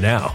[0.00, 0.34] now.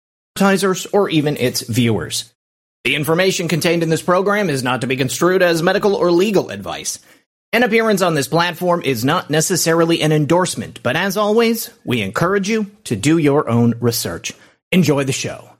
[0.35, 2.33] Advertisers or even its viewers.
[2.83, 6.49] The information contained in this program is not to be construed as medical or legal
[6.49, 6.99] advice.
[7.53, 12.49] An appearance on this platform is not necessarily an endorsement, but as always, we encourage
[12.49, 14.31] you to do your own research.
[14.71, 15.50] Enjoy the show.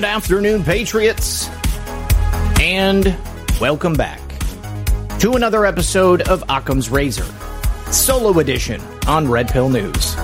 [0.00, 1.46] Good afternoon, Patriots,
[2.58, 3.14] and
[3.60, 4.18] welcome back
[5.18, 7.26] to another episode of Occam's Razor,
[7.92, 10.14] solo edition on Red Pill News.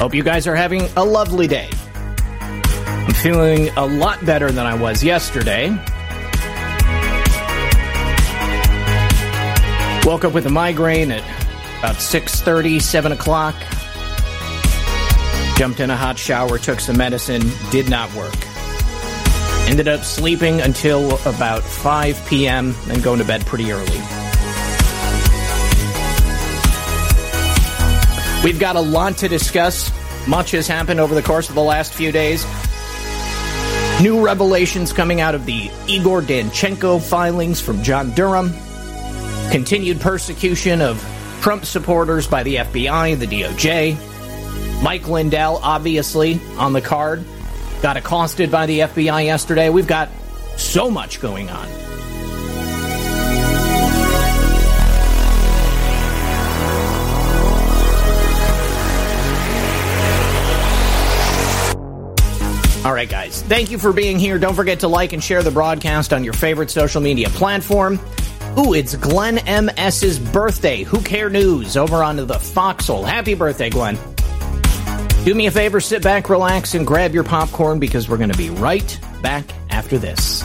[0.00, 1.70] Hope you guys are having a lovely day.
[2.40, 5.68] I'm feeling a lot better than I was yesterday.
[10.04, 11.41] Woke up with a migraine at
[11.82, 13.56] about 6.30, 7 o'clock.
[15.56, 17.42] Jumped in a hot shower, took some medicine,
[17.72, 18.36] did not work.
[19.68, 22.72] Ended up sleeping until about 5 p.m.
[22.88, 23.98] and going to bed pretty early.
[28.44, 29.90] We've got a lot to discuss.
[30.28, 32.44] Much has happened over the course of the last few days.
[34.00, 38.52] New revelations coming out of the Igor Danchenko filings from John Durham.
[39.50, 41.04] Continued persecution of
[41.42, 44.80] Trump supporters by the FBI, the DOJ.
[44.80, 47.24] Mike Lindell, obviously, on the card.
[47.82, 49.68] Got accosted by the FBI yesterday.
[49.68, 50.08] We've got
[50.56, 51.68] so much going on.
[62.84, 63.42] All right, guys.
[63.42, 64.38] Thank you for being here.
[64.38, 67.98] Don't forget to like and share the broadcast on your favorite social media platform.
[68.58, 70.82] Ooh, it's Glenn M.S.'s birthday.
[70.82, 73.02] Who Care News over onto the Foxhole.
[73.02, 73.98] Happy birthday, Glenn.
[75.24, 78.36] Do me a favor, sit back, relax, and grab your popcorn because we're going to
[78.36, 80.44] be right back after this.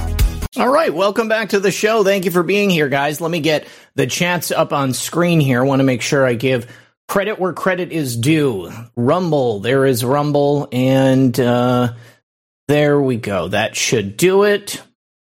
[0.55, 2.05] All right, welcome back to the show.
[2.05, 3.19] Thank you for being here, guys.
[3.19, 5.61] Let me get the chats up on screen here.
[5.61, 6.73] I want to make sure I give
[7.09, 8.71] credit where credit is due.
[8.95, 11.93] Rumble, there is Rumble, and uh,
[12.69, 13.49] there we go.
[13.49, 14.81] That should do it.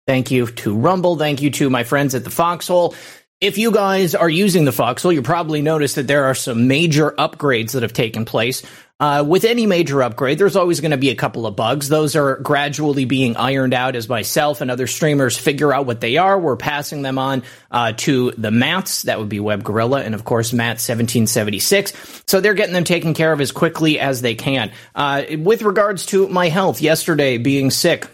[0.09, 1.19] Thank you to Rumble.
[1.19, 2.95] Thank you to my friends at the Foxhole.
[3.43, 7.11] If you guys are using the Foxhole, you probably noticed that there are some major
[7.11, 8.63] upgrades that have taken place.
[8.99, 11.91] Uh, with any major upgrade, there's always going to be a couple of bugs.
[11.91, 16.17] Those are gradually being ironed out as myself and other streamers figure out what they
[16.17, 16.39] are.
[16.39, 19.03] We're passing them on uh, to the Mats.
[19.03, 22.23] That would be Web Gorilla and, of course, Matt 1776.
[22.27, 24.73] So they're getting them taken care of as quickly as they can.
[24.95, 28.09] Uh, with regards to my health, yesterday being sick,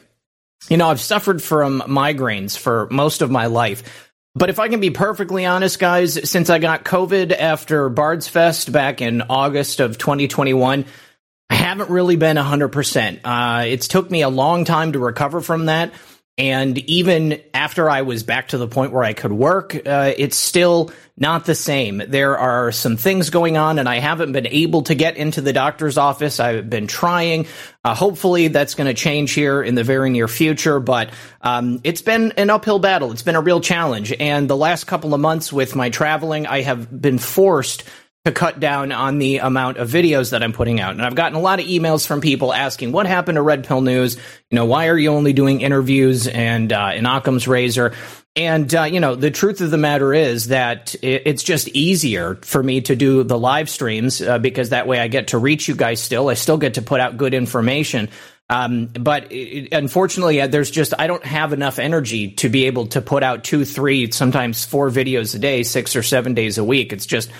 [0.68, 4.10] you know, I've suffered from migraines for most of my life.
[4.34, 8.72] But if I can be perfectly honest, guys, since I got COVID after Bard's Fest
[8.72, 10.86] back in August of 2021,
[11.50, 13.20] I haven't really been 100%.
[13.22, 15.92] Uh, it's took me a long time to recover from that.
[16.36, 20.36] And even after I was back to the point where I could work, uh, it's
[20.36, 22.02] still not the same.
[22.08, 25.52] There are some things going on, and I haven't been able to get into the
[25.52, 26.40] doctor's office.
[26.40, 27.46] I've been trying.
[27.84, 30.80] Uh, hopefully, that's going to change here in the very near future.
[30.80, 31.10] But
[31.40, 33.12] um, it's been an uphill battle.
[33.12, 34.12] It's been a real challenge.
[34.18, 37.84] And the last couple of months with my traveling, I have been forced
[38.24, 40.92] to cut down on the amount of videos that I'm putting out.
[40.92, 43.82] And I've gotten a lot of emails from people asking, what happened to Red Pill
[43.82, 44.16] News?
[44.50, 47.92] You know, why are you only doing interviews and uh, Occam's Razor?
[48.34, 52.62] And, uh, you know, the truth of the matter is that it's just easier for
[52.62, 55.76] me to do the live streams uh, because that way I get to reach you
[55.76, 56.30] guys still.
[56.30, 58.08] I still get to put out good information.
[58.50, 62.88] Um, but it, unfortunately, uh, there's just, I don't have enough energy to be able
[62.88, 66.64] to put out two, three, sometimes four videos a day, six or seven days a
[66.64, 66.92] week.
[66.92, 67.30] It's just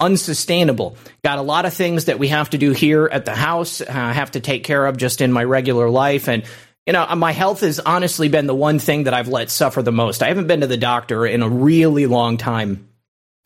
[0.00, 0.96] unsustainable.
[1.22, 3.92] Got a lot of things that we have to do here at the house, uh,
[3.92, 6.28] have to take care of just in my regular life.
[6.28, 6.44] And,
[6.86, 9.92] you know, my health has honestly been the one thing that I've let suffer the
[9.92, 10.22] most.
[10.22, 12.88] I haven't been to the doctor in a really long time.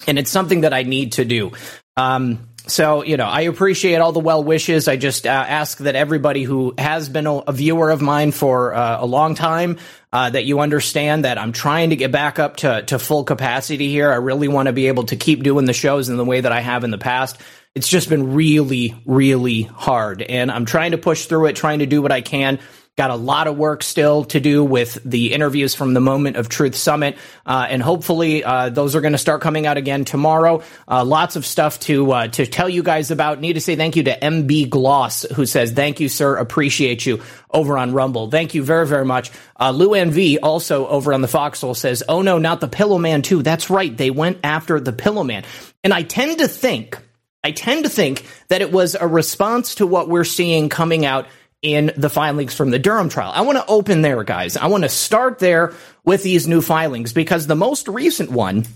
[0.06, 1.52] And it's something that I need to do.
[1.96, 4.88] Um, so, you know, I appreciate all the well wishes.
[4.88, 8.74] I just uh, ask that everybody who has been a, a viewer of mine for
[8.74, 9.78] uh, a long time,
[10.14, 13.90] uh, that you understand that I'm trying to get back up to, to full capacity
[13.90, 14.10] here.
[14.10, 16.52] I really want to be able to keep doing the shows in the way that
[16.52, 17.38] I have in the past.
[17.74, 20.22] It's just been really, really hard.
[20.22, 22.60] And I'm trying to push through it, trying to do what I can.
[22.96, 26.48] Got a lot of work still to do with the interviews from the Moment of
[26.48, 30.62] Truth Summit, uh, and hopefully uh, those are going to start coming out again tomorrow.
[30.86, 33.40] Uh, lots of stuff to uh, to tell you guys about.
[33.40, 37.20] Need to say thank you to MB Gloss who says thank you, sir, appreciate you
[37.50, 38.30] over on Rumble.
[38.30, 39.32] Thank you very very much.
[39.58, 43.22] Uh, Lou V also over on the Foxhole says, oh no, not the Pillow Man
[43.22, 43.42] too.
[43.42, 45.42] That's right, they went after the Pillow Man,
[45.82, 46.96] and I tend to think.
[47.42, 51.26] I tend to think that it was a response to what we're seeing coming out
[51.64, 53.32] in the filings from the Durham trial.
[53.34, 54.58] I want to open there, guys.
[54.58, 55.72] I want to start there
[56.04, 58.66] with these new filings because the most recent one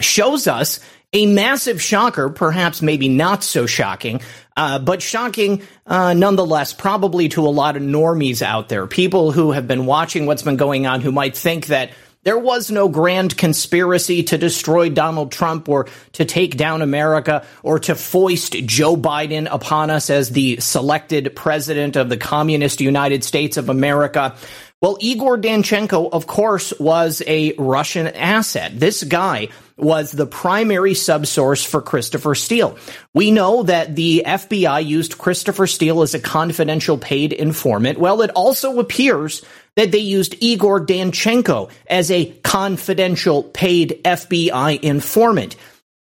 [0.00, 0.80] shows us
[1.14, 4.20] a massive shocker, perhaps maybe not so shocking,
[4.54, 9.52] uh, but shocking uh, nonetheless, probably to a lot of normies out there, people who
[9.52, 11.90] have been watching what's been going on, who might think that
[12.22, 17.78] there was no grand conspiracy to destroy Donald Trump or to take down America or
[17.80, 23.56] to foist Joe Biden upon us as the selected president of the communist United States
[23.56, 24.36] of America.
[24.82, 28.78] Well, Igor Danchenko, of course, was a Russian asset.
[28.80, 32.78] This guy was the primary subsource for Christopher Steele.
[33.12, 37.98] We know that the FBI used Christopher Steele as a confidential paid informant.
[37.98, 39.42] Well, it also appears
[39.76, 45.56] that they used Igor Danchenko as a confidential paid FBI informant.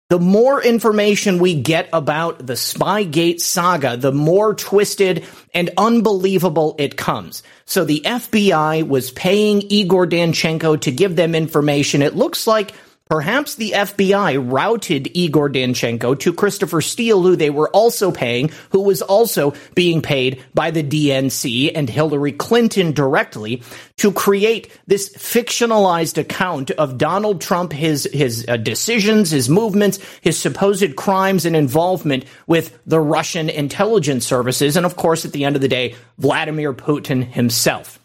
[0.09, 6.97] The more information we get about the Spygate saga, the more twisted and unbelievable it
[6.97, 7.41] comes.
[7.65, 12.03] So the FBI was paying Igor Danchenko to give them information.
[12.03, 12.73] It looks like
[13.13, 18.79] Perhaps the FBI routed Igor Danchenko to Christopher Steele, who they were also paying, who
[18.81, 23.61] was also being paid by the DNC and Hillary Clinton directly
[23.97, 30.39] to create this fictionalized account of Donald Trump, his his uh, decisions, his movements, his
[30.39, 35.55] supposed crimes and involvement with the Russian intelligence services, and of course, at the end
[35.55, 37.99] of the day, Vladimir Putin himself.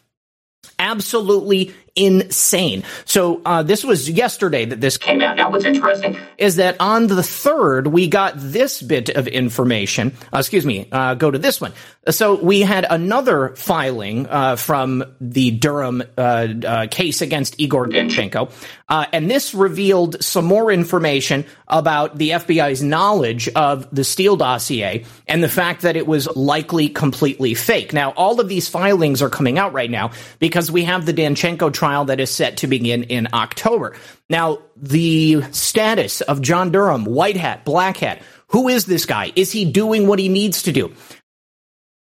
[0.79, 2.85] Absolutely insane.
[3.05, 5.37] So uh, this was yesterday that this came out.
[5.37, 10.13] Now, what's interesting is that on the third, we got this bit of information.
[10.33, 10.89] Uh, excuse me.
[10.93, 11.73] Uh, go to this one.
[12.09, 18.51] So we had another filing uh, from the Durham uh, uh, case against Igor Danchenko,
[18.89, 25.43] and this revealed some more information about the FBI's knowledge of the Steele dossier and
[25.43, 27.93] the fact that it was likely completely fake.
[27.93, 31.73] Now, all of these filings are coming out right now because we have the Danchenko
[31.73, 33.97] trial trial that is set to begin in October.
[34.29, 39.33] Now, the status of John Durham, white hat, black hat, who is this guy?
[39.35, 40.93] Is he doing what he needs to do?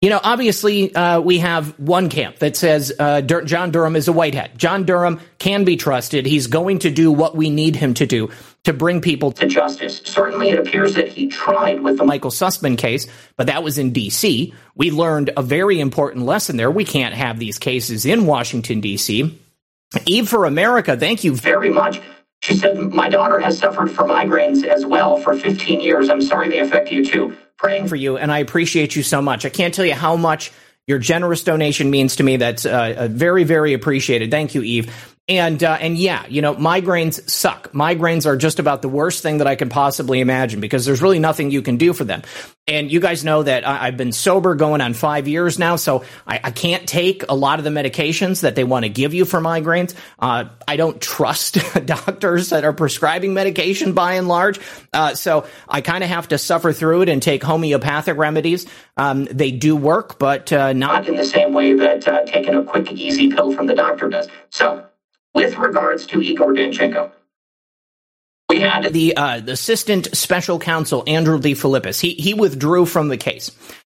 [0.01, 4.07] You know, obviously, uh, we have one camp that says uh, Dur- John Durham is
[4.07, 4.55] a white hat.
[4.55, 6.25] John Durham can be trusted.
[6.25, 8.29] He's going to do what we need him to do
[8.65, 10.01] to bring people to justice.
[10.05, 13.91] Certainly, it appears that he tried with the Michael Sussmann case, but that was in
[13.91, 14.53] D.C.
[14.75, 16.69] We learned a very important lesson there.
[16.69, 19.39] We can't have these cases in Washington, D.C.
[20.05, 22.01] Eve for America, thank you very much.
[22.41, 26.09] She said, My daughter has suffered from migraines as well for 15 years.
[26.09, 27.35] I'm sorry they affect you too.
[27.57, 29.45] Praying for you, and I appreciate you so much.
[29.45, 30.51] I can't tell you how much
[30.87, 32.37] your generous donation means to me.
[32.37, 34.29] That's uh, very, very appreciated.
[34.29, 35.14] Thank you, Eve.
[35.27, 37.71] And uh, and yeah, you know, migraines suck.
[37.71, 41.17] Migraines are just about the worst thing that I can possibly imagine because there's really
[41.17, 42.21] nothing you can do for them.
[42.67, 46.03] And you guys know that I, have been sober going on five years now, so
[46.27, 49.25] I, I, can't take a lot of the medications that they want to give you
[49.25, 49.95] for migraines.
[50.17, 54.59] Uh, I don't trust doctors that are prescribing medication by and large,
[54.93, 58.67] uh, so I kind of have to suffer through it and take homeopathic remedies.
[58.97, 62.63] Um, they do work, but uh, not in the same way that uh, taking a
[62.63, 64.27] quick, easy pill from the doctor does.
[64.49, 64.85] So
[65.35, 67.11] with regards to Igor Danchenko.
[68.49, 71.99] We had the, uh, assistant special counsel, Andrew DeFilippis.
[71.99, 73.51] He, he withdrew from the case.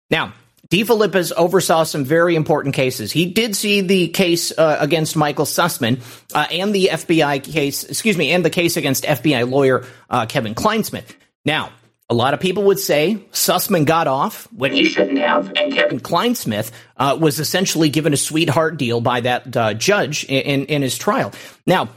[0.09, 0.33] Now,
[0.69, 0.83] D.
[0.83, 3.11] DeFilippis oversaw some very important cases.
[3.11, 5.99] He did see the case uh, against Michael Sussmann
[6.33, 10.55] uh, and the FBI case, excuse me, and the case against FBI lawyer uh, Kevin
[10.55, 11.15] Clinesmith.
[11.43, 11.71] Now,
[12.11, 16.01] a lot of people would say Sussmann got off when he shouldn't have, and Kevin
[16.01, 20.97] Clinesmith uh, was essentially given a sweetheart deal by that uh, judge in, in his
[20.97, 21.31] trial.
[21.65, 21.87] Now,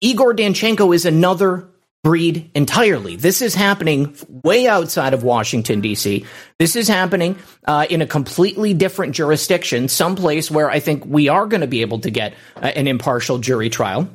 [0.00, 1.68] Igor Danchenko is another
[2.04, 3.16] breed entirely.
[3.16, 6.24] This is happening way outside of Washington, D.C.
[6.60, 11.46] This is happening uh, in a completely different jurisdiction, someplace where I think we are
[11.46, 14.08] going to be able to get uh, an impartial jury trial.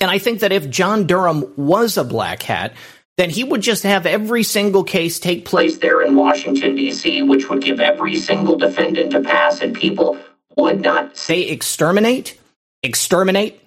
[0.00, 2.72] And I think that if John Durham was a black hat,
[3.20, 7.50] then he would just have every single case take place there in Washington, D.C., which
[7.50, 10.18] would give every single defendant a pass, and people
[10.56, 12.40] would not say exterminate,
[12.82, 13.62] exterminate,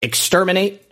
[0.00, 0.90] exterminate.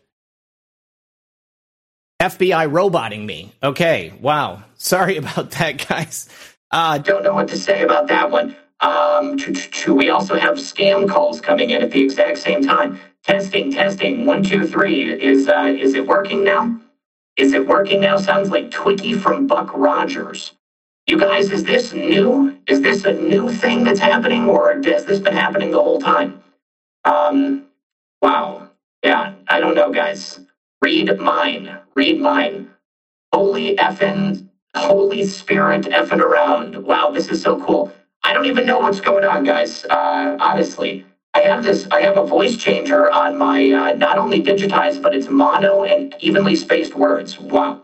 [2.21, 3.50] FBI roboting me.
[3.62, 4.62] Okay, wow.
[4.76, 6.28] Sorry about that, guys.
[6.71, 8.54] Uh, don't know what to say about that one.
[8.81, 9.38] Um,
[9.88, 13.00] we also have scam calls coming in at the exact same time.
[13.25, 14.26] Testing, testing.
[14.26, 15.11] One, two, three.
[15.11, 16.78] Is uh, is it working now?
[17.36, 18.16] Is it working now?
[18.18, 20.54] Sounds like Twiki from Buck Rogers.
[21.06, 22.56] You guys, is this new?
[22.66, 26.40] Is this a new thing that's happening, or has this been happening the whole time?
[27.04, 27.64] Um,
[28.22, 28.68] wow.
[29.04, 30.40] Yeah, I don't know, guys.
[30.82, 31.78] Read mine.
[31.96, 32.68] Read mine.
[33.32, 36.76] Holy effing, Holy Spirit effing around.
[36.84, 37.92] Wow, this is so cool.
[38.24, 39.84] I don't even know what's going on, guys.
[39.86, 41.88] Uh, honestly, I have this.
[41.92, 46.14] I have a voice changer on my uh, not only digitized, but it's mono and
[46.20, 47.38] evenly spaced words.
[47.38, 47.82] Wow.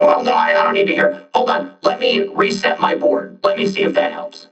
[0.00, 1.26] Well, no, I, I don't need to hear.
[1.34, 1.70] Hold on.
[1.82, 3.38] Let me reset my board.
[3.44, 4.48] Let me see if that helps.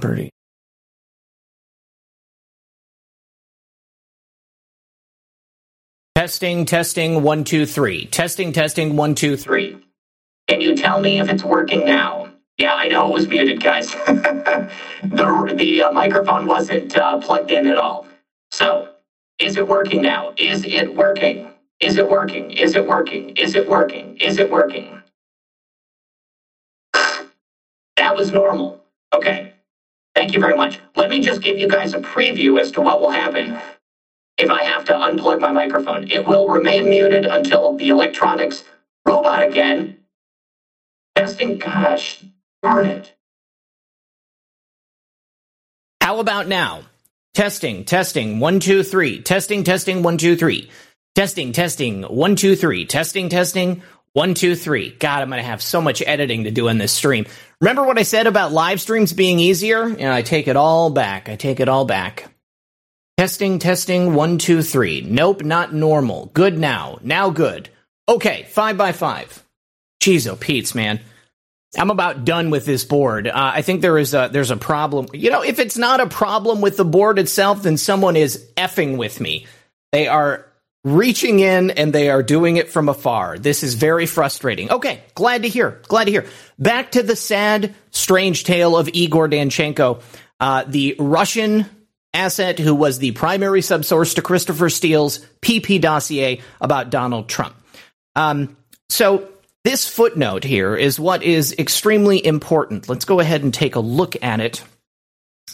[0.00, 0.30] Property
[6.16, 8.06] Testing, testing, one, two, three.
[8.06, 9.76] Testing, testing, one, two, three.
[10.46, 12.30] Can you tell me if it's working now?
[12.56, 13.90] Yeah, I know it was muted, guys.
[14.06, 18.06] the the uh, microphone wasn't uh, plugged in at all.
[18.52, 18.90] So,
[19.40, 20.32] is it working now?
[20.38, 21.50] Is it working?
[21.80, 22.52] Is it working?
[22.52, 23.30] Is it working?
[23.36, 24.16] Is it working?
[24.18, 25.02] Is it working?
[26.94, 28.82] that was normal.
[29.12, 29.53] Okay.
[30.14, 30.78] Thank you very much.
[30.96, 33.58] Let me just give you guys a preview as to what will happen
[34.38, 36.10] if I have to unplug my microphone.
[36.10, 38.64] It will remain muted until the electronics
[39.04, 39.98] robot again.
[41.16, 42.24] Testing, gosh,
[42.62, 43.14] darn it.
[46.00, 46.82] How about now?
[47.34, 49.20] Testing, testing, one, two, three.
[49.20, 50.70] Testing, testing, one, two, three.
[51.14, 52.84] Testing, testing, one, two, three.
[52.86, 53.82] Testing, testing,
[54.14, 54.90] one, two, three.
[54.90, 57.26] God, I'm going to have so much editing to do in this stream.
[57.60, 59.82] Remember what I said about live streams being easier?
[59.82, 61.28] And I take it all back.
[61.28, 62.30] I take it all back.
[63.18, 65.00] Testing, testing, one, two, three.
[65.02, 66.26] Nope, not normal.
[66.32, 66.98] Good now.
[67.02, 67.68] Now good.
[68.08, 69.42] Okay, five by five.
[70.00, 71.00] Jeez, oh, Pete's, man.
[71.76, 73.26] I'm about done with this board.
[73.26, 75.08] Uh, I think there is a there's a problem.
[75.12, 78.96] You know, if it's not a problem with the board itself, then someone is effing
[78.96, 79.46] with me.
[79.90, 80.46] They are
[80.84, 83.38] reaching in and they are doing it from afar.
[83.38, 84.70] This is very frustrating.
[84.70, 85.80] Okay, glad to hear.
[85.88, 86.26] Glad to hear.
[86.58, 90.02] Back to the sad, strange tale of Igor Danchenko,
[90.40, 91.66] uh, the Russian
[92.12, 97.56] asset who was the primary subsource to Christopher Steele's PP dossier about Donald Trump.
[98.14, 98.56] Um,
[98.88, 99.28] so
[99.64, 102.88] this footnote here is what is extremely important.
[102.88, 104.62] Let's go ahead and take a look at it.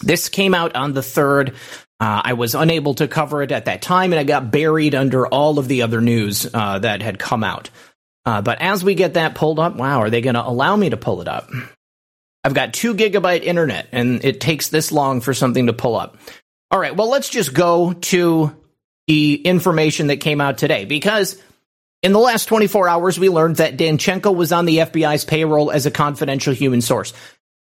[0.00, 1.54] This came out on the 3rd
[2.00, 5.26] uh, I was unable to cover it at that time, and I got buried under
[5.26, 7.68] all of the other news uh, that had come out.
[8.24, 10.90] Uh, but as we get that pulled up, wow, are they going to allow me
[10.90, 11.50] to pull it up?
[12.42, 16.16] I've got two gigabyte internet, and it takes this long for something to pull up.
[16.70, 18.56] All right, well, let's just go to
[19.06, 21.36] the information that came out today because
[22.02, 25.84] in the last 24 hours, we learned that Danchenko was on the FBI's payroll as
[25.84, 27.12] a confidential human source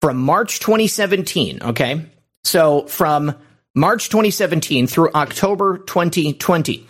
[0.02, 1.62] from March 2017.
[1.62, 2.08] Okay.
[2.46, 3.36] So from
[3.76, 6.88] March 2017 through October 2020.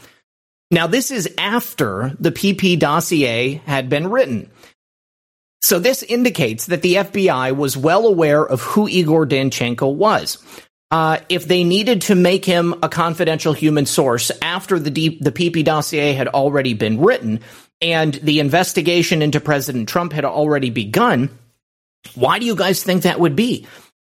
[0.69, 4.51] Now, this is after the PP dossier had been written.
[5.61, 10.37] So, this indicates that the FBI was well aware of who Igor Danchenko was.
[10.91, 15.31] Uh, if they needed to make him a confidential human source after the, D- the
[15.31, 17.39] PP dossier had already been written
[17.81, 21.29] and the investigation into President Trump had already begun,
[22.13, 23.65] why do you guys think that would be?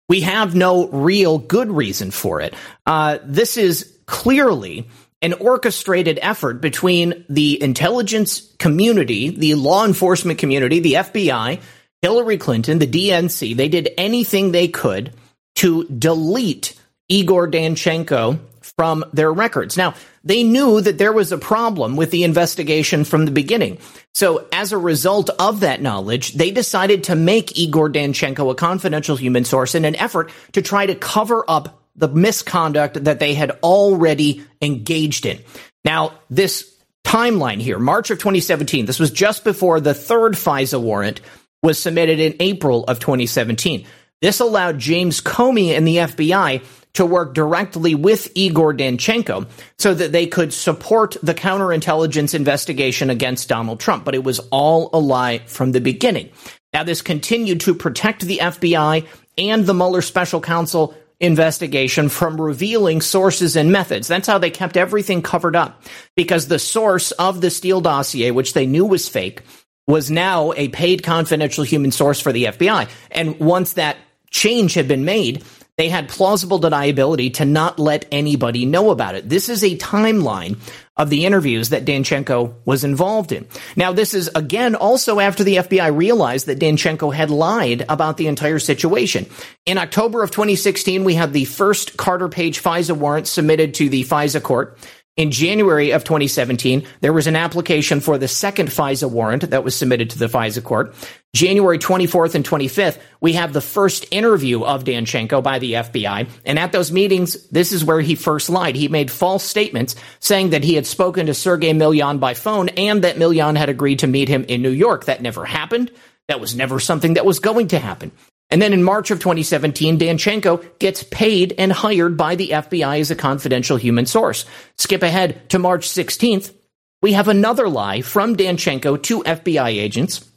[0.09, 2.53] We have no real good reason for it.
[2.85, 4.87] Uh, this is clearly
[5.21, 11.61] an orchestrated effort between the intelligence community, the law enforcement community, the FBI,
[12.01, 13.55] Hillary Clinton, the DNC.
[13.55, 15.13] They did anything they could
[15.55, 18.39] to delete Igor Danchenko
[18.77, 19.77] from their records.
[19.77, 23.77] Now, they knew that there was a problem with the investigation from the beginning.
[24.13, 29.15] So, as a result of that knowledge, they decided to make Igor Danchenko a confidential
[29.15, 33.51] human source in an effort to try to cover up the misconduct that they had
[33.61, 35.39] already engaged in.
[35.85, 41.21] Now, this timeline here, March of 2017, this was just before the third FISA warrant
[41.61, 43.85] was submitted in April of 2017.
[44.23, 50.13] This allowed James Comey and the FBI to work directly with Igor Danchenko so that
[50.13, 54.05] they could support the counterintelligence investigation against Donald Trump.
[54.05, 56.29] But it was all a lie from the beginning.
[56.71, 59.05] Now, this continued to protect the FBI
[59.37, 64.07] and the Mueller special counsel investigation from revealing sources and methods.
[64.07, 65.83] That's how they kept everything covered up
[66.15, 69.41] because the source of the Steele dossier, which they knew was fake,
[69.85, 72.89] was now a paid confidential human source for the FBI.
[73.11, 73.97] And once that
[74.33, 75.43] change had been made,
[75.77, 79.27] they had plausible deniability to not let anybody know about it.
[79.27, 80.57] This is a timeline
[80.95, 83.47] of the interviews that Danchenko was involved in.
[83.75, 88.27] Now, this is again also after the FBI realized that Danchenko had lied about the
[88.27, 89.25] entire situation.
[89.65, 94.03] In October of 2016, we had the first Carter Page FISA warrant submitted to the
[94.03, 94.77] FISA court.
[95.15, 99.75] In January of 2017, there was an application for the second FISA warrant that was
[99.75, 100.95] submitted to the FISA court.
[101.35, 106.27] January 24th and 25th, we have the first interview of Danchenko by the FBI.
[106.47, 108.75] And at those meetings, this is where he first lied.
[108.75, 113.03] He made false statements saying that he had spoken to Sergei Millian by phone and
[113.03, 115.05] that Millian had agreed to meet him in New York.
[115.05, 115.91] That never happened.
[116.27, 118.11] That was never something that was going to happen.
[118.53, 123.09] And then in March of 2017, Danchenko gets paid and hired by the FBI as
[123.09, 124.45] a confidential human source.
[124.77, 126.53] Skip ahead to March 16th.
[127.01, 130.29] We have another lie from Danchenko to FBI agents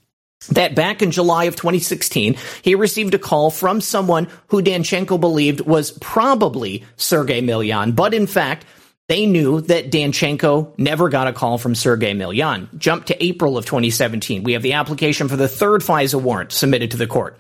[0.48, 5.61] that back in July of 2016, he received a call from someone who Danchenko believed
[5.61, 8.64] was probably Sergei Millian, but in fact,
[9.09, 12.76] they knew that Danchenko never got a call from Sergei Millian.
[12.76, 14.42] Jump to April of 2017.
[14.42, 17.38] We have the application for the third FISA warrant submitted to the court.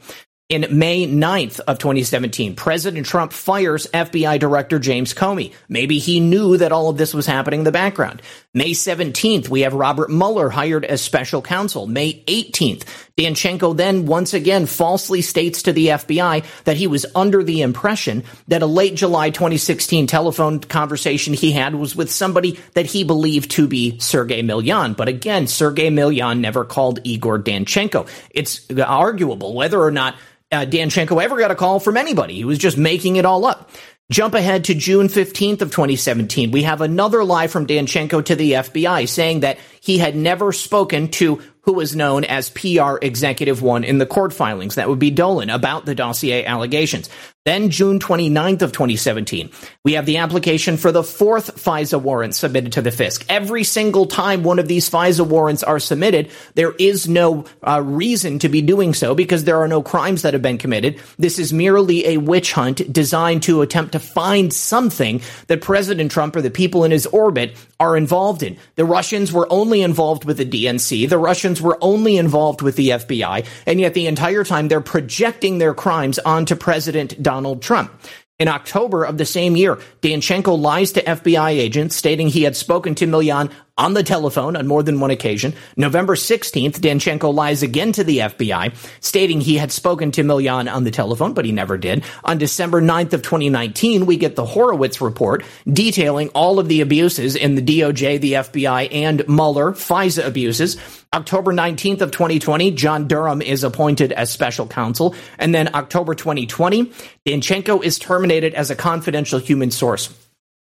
[0.48, 5.52] In May 9th of 2017, President Trump fires FBI Director James Comey.
[5.68, 8.22] Maybe he knew that all of this was happening in the background.
[8.54, 11.88] May 17th, we have Robert Mueller hired as special counsel.
[11.88, 12.84] May 18th,
[13.16, 18.22] Danchenko then once again falsely states to the FBI that he was under the impression
[18.46, 23.50] that a late July 2016 telephone conversation he had was with somebody that he believed
[23.50, 24.96] to be Sergei Millian.
[24.96, 28.08] But again, Sergei Millian never called Igor Danchenko.
[28.30, 30.14] It's arguable whether or not
[30.52, 32.34] uh, Danchenko ever got a call from anybody.
[32.34, 33.70] He was just making it all up.
[34.08, 36.52] Jump ahead to June 15th of 2017.
[36.52, 41.08] We have another lie from Danchenko to the FBI saying that he had never spoken
[41.12, 44.76] to who was known as PR Executive One in the court filings.
[44.76, 47.10] That would be Dolan about the dossier allegations.
[47.46, 49.50] Then June 29th of 2017,
[49.84, 53.24] we have the application for the fourth FISA warrant submitted to the FISC.
[53.28, 58.40] Every single time one of these FISA warrants are submitted, there is no uh, reason
[58.40, 61.00] to be doing so because there are no crimes that have been committed.
[61.20, 66.34] This is merely a witch hunt designed to attempt to find something that President Trump
[66.34, 68.56] or the people in his orbit are involved in.
[68.74, 71.08] The Russians were only involved with the DNC.
[71.08, 73.46] The Russians were only involved with the FBI.
[73.66, 77.92] And yet the entire time they're projecting their crimes onto President Donald Trump.
[78.38, 82.94] In October of the same year, Danchenko lies to FBI agents stating he had spoken
[82.96, 85.54] to Millian on the telephone on more than one occasion.
[85.76, 90.84] November 16th, Danchenko lies again to the FBI, stating he had spoken to Millian on
[90.84, 92.02] the telephone, but he never did.
[92.24, 97.36] On December 9th of 2019, we get the Horowitz report detailing all of the abuses
[97.36, 100.76] in the DOJ, the FBI, and Mueller FISA abuses.
[101.12, 105.14] October 19th of 2020, John Durham is appointed as special counsel.
[105.38, 106.92] And then October 2020,
[107.26, 110.12] Danchenko is terminated as a confidential human source.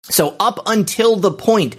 [0.04, 1.76] So up until the point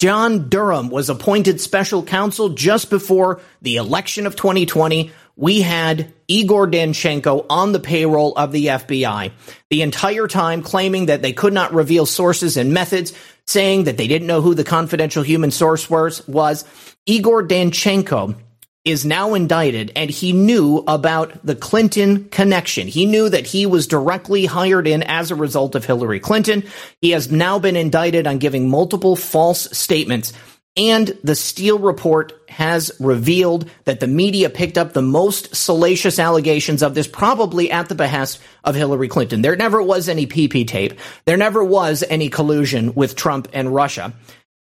[0.00, 5.12] John Durham was appointed special counsel just before the election of 2020.
[5.36, 9.30] We had Igor Danchenko on the payroll of the FBI
[9.68, 13.12] the entire time claiming that they could not reveal sources and methods,
[13.46, 16.26] saying that they didn't know who the confidential human source was.
[16.26, 16.64] was.
[17.04, 18.36] Igor Danchenko
[18.84, 22.88] is now indicted and he knew about the Clinton connection.
[22.88, 26.64] He knew that he was directly hired in as a result of Hillary Clinton.
[27.00, 30.32] He has now been indicted on giving multiple false statements.
[30.76, 36.82] And the Steele report has revealed that the media picked up the most salacious allegations
[36.82, 39.42] of this, probably at the behest of Hillary Clinton.
[39.42, 40.94] There never was any PP tape.
[41.24, 44.14] There never was any collusion with Trump and Russia.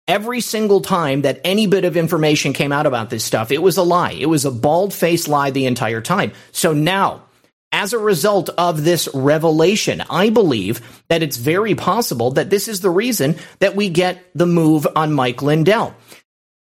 [0.07, 3.75] Every single time that any bit of information came out about this stuff, it was
[3.75, 4.11] a lie.
[4.11, 6.31] It was a bald faced lie the entire time.
[6.53, 7.23] So now,
[7.73, 12.79] as a result of this revelation, I believe that it's very possible that this is
[12.79, 15.93] the reason that we get the move on Mike Lindell.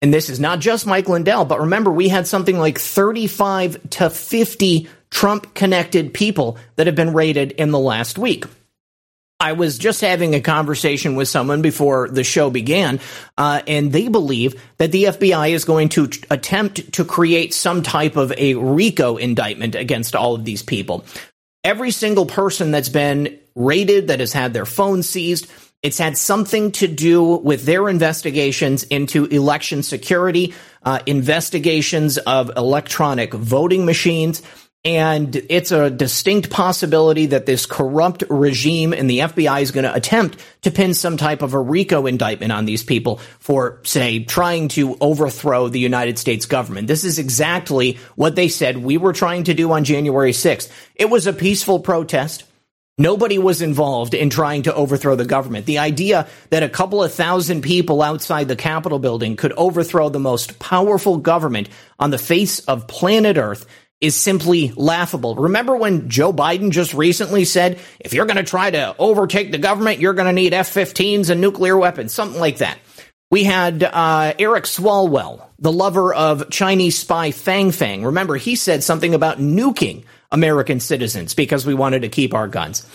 [0.00, 4.10] And this is not just Mike Lindell, but remember, we had something like 35 to
[4.10, 8.46] 50 Trump connected people that have been raided in the last week.
[9.44, 12.98] I was just having a conversation with someone before the show began,
[13.36, 17.82] uh, and they believe that the FBI is going to t- attempt to create some
[17.82, 21.04] type of a RICO indictment against all of these people.
[21.62, 25.46] Every single person that's been raided, that has had their phone seized,
[25.82, 33.34] it's had something to do with their investigations into election security, uh, investigations of electronic
[33.34, 34.40] voting machines.
[34.86, 39.94] And it's a distinct possibility that this corrupt regime in the FBI is going to
[39.94, 44.68] attempt to pin some type of a RICO indictment on these people for, say, trying
[44.68, 46.86] to overthrow the United States government.
[46.86, 50.70] This is exactly what they said we were trying to do on January 6th.
[50.96, 52.44] It was a peaceful protest.
[52.98, 55.66] Nobody was involved in trying to overthrow the government.
[55.66, 60.20] The idea that a couple of thousand people outside the Capitol building could overthrow the
[60.20, 63.66] most powerful government on the face of planet Earth
[64.04, 65.34] is simply laughable.
[65.34, 69.56] Remember when Joe Biden just recently said, if you're going to try to overtake the
[69.56, 72.78] government, you're going to need F 15s and nuclear weapons, something like that.
[73.30, 78.04] We had uh, Eric Swalwell, the lover of Chinese spy Fang Fang.
[78.04, 82.86] Remember, he said something about nuking American citizens because we wanted to keep our guns.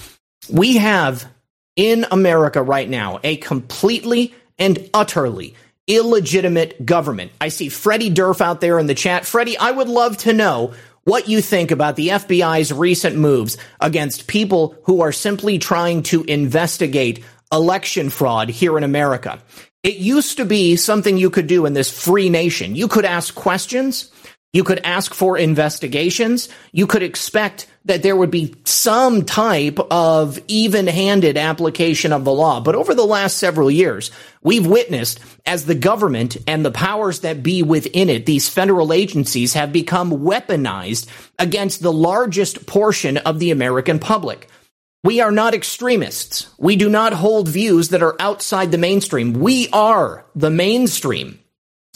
[0.48, 1.28] We have
[1.76, 5.56] in America right now a completely and utterly
[5.90, 7.32] illegitimate government.
[7.42, 9.26] I see Freddie Durf out there in the chat.
[9.26, 14.28] Freddie, I would love to know what you think about the FBI's recent moves against
[14.28, 19.40] people who are simply trying to investigate election fraud here in America.
[19.82, 22.76] It used to be something you could do in this free nation.
[22.76, 24.12] You could ask questions
[24.52, 26.50] you could ask for investigations.
[26.72, 32.34] You could expect that there would be some type of even handed application of the
[32.34, 32.60] law.
[32.60, 34.10] But over the last several years,
[34.42, 39.54] we've witnessed as the government and the powers that be within it, these federal agencies
[39.54, 41.08] have become weaponized
[41.38, 44.48] against the largest portion of the American public.
[45.04, 46.50] We are not extremists.
[46.58, 49.34] We do not hold views that are outside the mainstream.
[49.34, 51.40] We are the mainstream.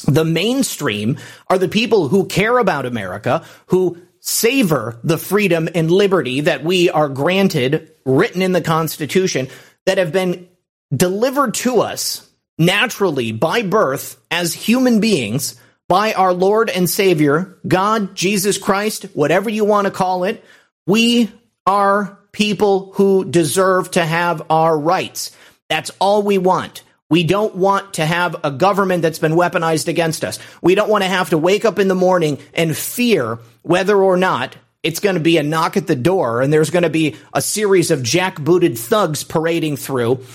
[0.04, 6.42] The mainstream are the people who care about America, who savor the freedom and liberty
[6.42, 9.50] that we are granted, written in the Constitution,
[9.86, 10.48] that have been
[10.96, 18.16] delivered to us naturally by birth as human beings by our Lord and Savior, God,
[18.16, 20.44] Jesus Christ, whatever you want to call it.
[20.88, 21.32] We
[21.66, 25.36] are people who deserve to have our rights.
[25.70, 26.84] That's all we want.
[27.14, 30.40] We don't want to have a government that's been weaponized against us.
[30.64, 34.18] We don't want to have to wake up in the morning and fear whether or
[34.18, 37.16] not it's going to be a knock at the door and there's going to be
[37.32, 40.26] a series of jackbooted thugs parading through,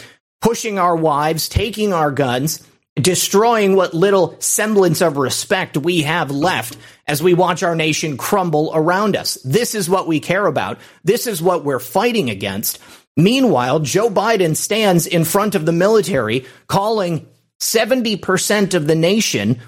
[0.41, 2.65] pushing our wives, taking our guns,
[2.95, 8.71] destroying what little semblance of respect we have left as we watch our nation crumble
[8.73, 9.35] around us.
[9.45, 10.79] This is what we care about.
[11.03, 12.79] This is what we're fighting against.
[13.19, 17.27] Meanwhile, Joe Biden stands in front of the military calling
[17.61, 19.59] 70% of the nation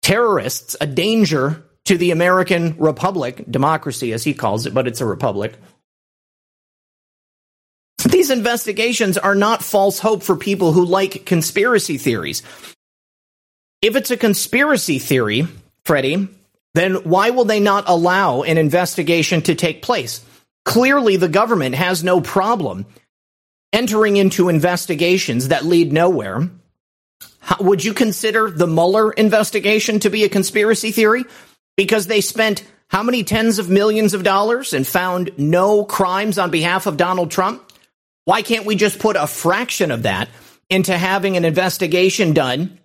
[0.00, 5.06] terrorists, a danger to the American republic, democracy as he calls it, but it's a
[5.06, 5.54] republic.
[8.08, 12.42] These investigations are not false hope for people who like conspiracy theories.
[13.82, 15.48] If it's a conspiracy theory,
[15.84, 16.28] Freddie,
[16.74, 20.24] then why will they not allow an investigation to take place?
[20.64, 22.86] Clearly, the government has no problem
[23.72, 26.48] entering into investigations that lead nowhere.
[27.40, 31.24] How, would you consider the Mueller investigation to be a conspiracy theory?
[31.76, 36.50] Because they spent how many tens of millions of dollars and found no crimes on
[36.50, 37.62] behalf of Donald Trump?
[38.24, 40.28] Why can't we just put a fraction of that
[40.70, 42.78] into having an investigation done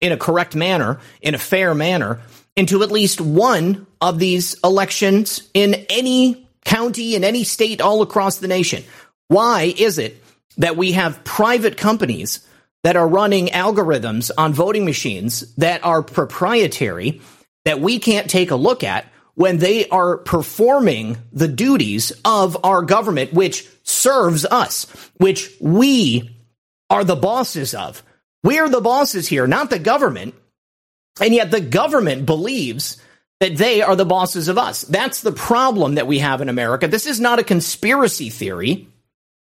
[0.00, 2.20] in a correct manner, in a fair manner,
[2.56, 8.38] into at least one of these elections in any county, in any state all across
[8.38, 8.84] the nation.
[9.28, 10.22] Why is it
[10.56, 12.46] that we have private companies
[12.82, 17.20] that are running algorithms on voting machines that are proprietary
[17.64, 22.82] that we can't take a look at when they are performing the duties of our
[22.82, 24.84] government, which serves us,
[25.18, 26.36] which we
[26.88, 28.02] are the bosses of.
[28.42, 30.34] We're the bosses here, not the government.
[31.20, 33.00] And yet the government believes
[33.40, 34.82] that they are the bosses of us.
[34.82, 36.86] That's the problem that we have in America.
[36.86, 38.86] This is not a conspiracy theory.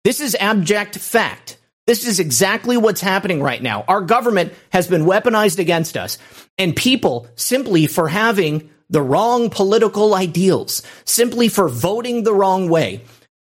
[0.03, 1.59] This is abject fact.
[1.87, 3.85] This is exactly what's happening right now.
[3.87, 6.17] Our government has been weaponized against us,
[6.57, 13.03] and people simply for having the wrong political ideals, simply for voting the wrong way,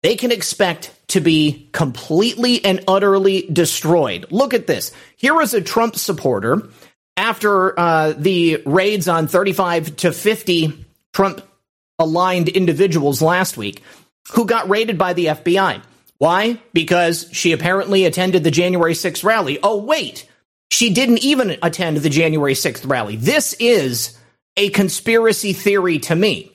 [0.03, 4.27] they can expect to be completely and utterly destroyed.
[4.31, 4.92] Look at this.
[5.16, 6.68] Here is a Trump supporter
[7.16, 11.42] after uh, the raids on 35 to 50 Trump
[11.98, 13.83] aligned individuals last week
[14.33, 15.83] who got raided by the FBI.
[16.18, 16.61] Why?
[16.72, 19.59] Because she apparently attended the January 6th rally.
[19.62, 20.29] Oh, wait.
[20.70, 23.16] She didn't even attend the January 6th rally.
[23.16, 24.18] This is
[24.57, 26.50] a conspiracy theory to me.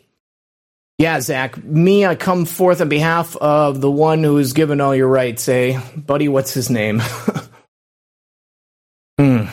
[0.98, 4.93] Yeah, Zak, me, I come forth on behalf of the one who is given all
[4.93, 5.82] your rights, eh?
[5.95, 7.00] Buddy, what's his name?
[9.17, 9.45] hmm.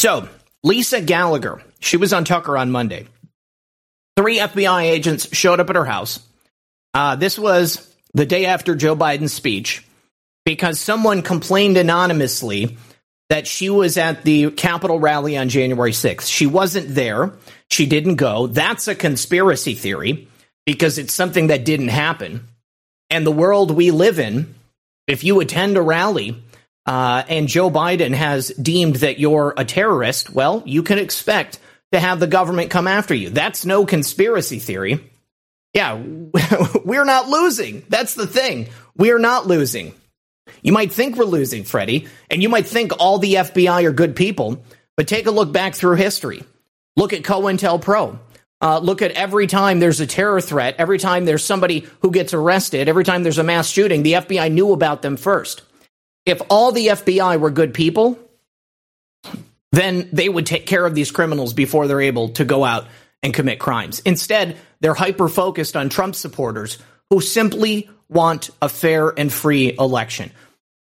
[0.00, 0.30] So,
[0.64, 3.06] Lisa Gallagher, she was on Tucker on Monday.
[4.16, 6.26] Three FBI agents showed up at her house.
[6.94, 9.84] Uh, this was the day after Joe Biden's speech
[10.46, 12.78] because someone complained anonymously
[13.28, 16.30] that she was at the Capitol rally on January 6th.
[16.32, 17.34] She wasn't there.
[17.70, 18.46] She didn't go.
[18.46, 20.28] That's a conspiracy theory
[20.64, 22.48] because it's something that didn't happen.
[23.10, 24.54] And the world we live in,
[25.06, 26.42] if you attend a rally
[26.90, 31.60] uh, and Joe Biden has deemed that you're a terrorist, well, you can expect
[31.92, 33.30] to have the government come after you.
[33.30, 34.98] That's no conspiracy theory.
[35.72, 36.02] Yeah,
[36.84, 37.84] we're not losing.
[37.88, 38.70] That's the thing.
[38.96, 39.94] We're not losing.
[40.62, 44.16] You might think we're losing, Freddie, and you might think all the FBI are good
[44.16, 44.64] people,
[44.96, 46.42] but take a look back through history.
[46.96, 48.18] Look at COINTELPRO.
[48.60, 52.34] Uh, look at every time there's a terror threat, every time there's somebody who gets
[52.34, 55.62] arrested, every time there's a mass shooting, the FBI knew about them first.
[56.26, 58.18] If all the FBI were good people,
[59.72, 62.86] then they would take care of these criminals before they're able to go out
[63.22, 64.00] and commit crimes.
[64.00, 66.78] Instead, they're hyper focused on Trump supporters
[67.10, 70.30] who simply want a fair and free election,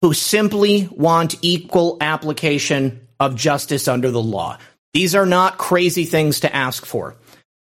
[0.03, 4.59] who simply want equal application of justice under the law.
[4.93, 7.17] These are not crazy things to ask for.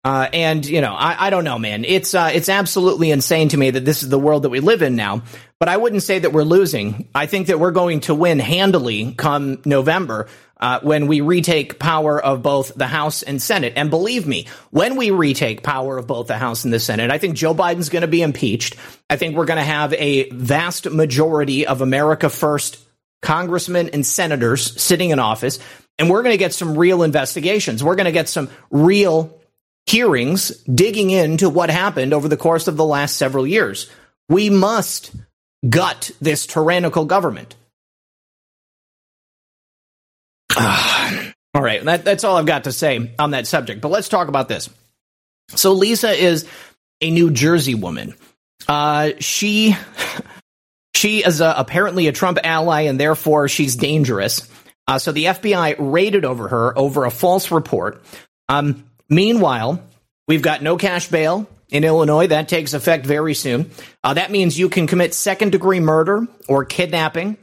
[0.05, 1.83] Uh, and you know, I, I, don't know, man.
[1.83, 4.83] It's uh, it's absolutely insane to me that this is the world that we live
[4.83, 5.23] in now.
[5.59, 7.09] But I wouldn't say that we're losing.
[7.15, 10.27] I think that we're going to win handily come November
[10.59, 13.73] uh, when we retake power of both the House and Senate.
[13.75, 17.17] And believe me, when we retake power of both the House and the Senate, I
[17.17, 18.75] think Joe Biden's going to be impeached.
[19.09, 22.77] I think we're going to have a vast majority of America First
[23.23, 25.57] congressmen and senators sitting in office.
[25.97, 27.83] And we're going to get some real investigations.
[27.83, 29.41] We're going to get some real
[29.85, 33.89] hearings digging into what happened over the course of the last several years.
[34.29, 35.11] We must
[35.67, 37.55] gut this tyrannical government.
[40.59, 43.81] all right, that, that's all I've got to say on that subject.
[43.81, 44.69] But let's talk about this.
[45.49, 46.47] So Lisa is
[47.01, 48.15] a New Jersey woman.
[48.67, 49.75] Uh, she
[50.95, 54.49] she is a, apparently a Trump ally, and therefore she's dangerous.
[54.87, 58.03] Uh, so the FBI raided over her over a false report.
[58.49, 59.83] Um, meanwhile,
[60.27, 62.27] we've got no cash bail in Illinois.
[62.27, 63.71] That takes effect very soon.
[64.03, 67.37] Uh, that means you can commit second degree murder or kidnapping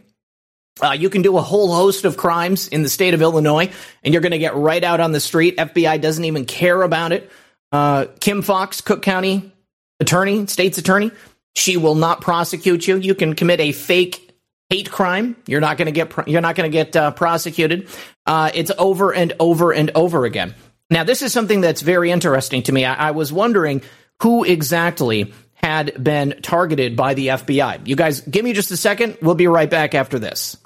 [0.81, 3.71] uh, you can do a whole host of crimes in the state of Illinois,
[4.03, 5.57] and you're going to get right out on the street.
[5.59, 7.31] FBI doesn't even care about it.
[7.71, 9.53] Uh, Kim Foxx, Cook County
[10.01, 11.11] attorney, state's attorney,
[11.55, 12.97] she will not prosecute you.
[12.97, 14.35] You can commit a fake
[14.71, 15.37] hate crime.
[15.47, 17.89] You're not going to get you're not going to get uh, prosecuted.
[18.27, 20.55] Uh, it's over and over and over again.
[20.93, 22.85] Now, this is something that's very interesting to me.
[22.85, 23.81] I, I was wondering
[24.23, 27.87] who exactly had been targeted by the FBI.
[27.87, 29.17] You guys, give me just a second.
[29.23, 30.57] We'll be right back after this.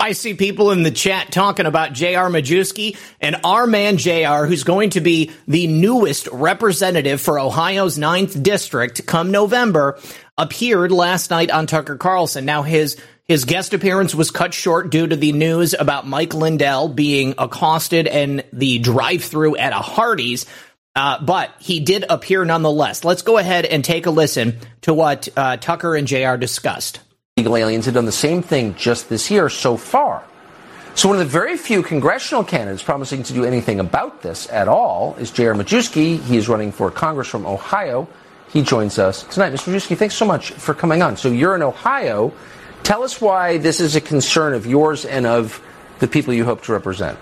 [0.00, 2.28] I see people in the chat talking about J.R.
[2.28, 8.42] Majewski and our man J.R., who's going to be the newest representative for Ohio's 9th
[8.42, 10.00] district come November,
[10.36, 12.44] appeared last night on Tucker Carlson.
[12.44, 16.88] Now, his his guest appearance was cut short due to the news about Mike Lindell
[16.88, 20.46] being accosted in the drive-through at a Hardee's.
[20.96, 23.02] Uh, but he did appear nonetheless.
[23.02, 27.00] Let's go ahead and take a listen to what uh, Tucker and JR discussed.
[27.36, 30.22] Illegal aliens have done the same thing just this year so far.
[30.94, 34.68] So one of the very few congressional candidates promising to do anything about this at
[34.68, 35.54] all is J.R.
[35.54, 36.20] Majewski.
[36.22, 38.06] He is running for Congress from Ohio.
[38.52, 39.52] He joins us tonight.
[39.52, 39.74] Mr.
[39.74, 41.16] Majewski, thanks so much for coming on.
[41.16, 42.32] So you're in Ohio.
[42.84, 45.60] Tell us why this is a concern of yours and of
[46.00, 47.18] the people you hope to represent.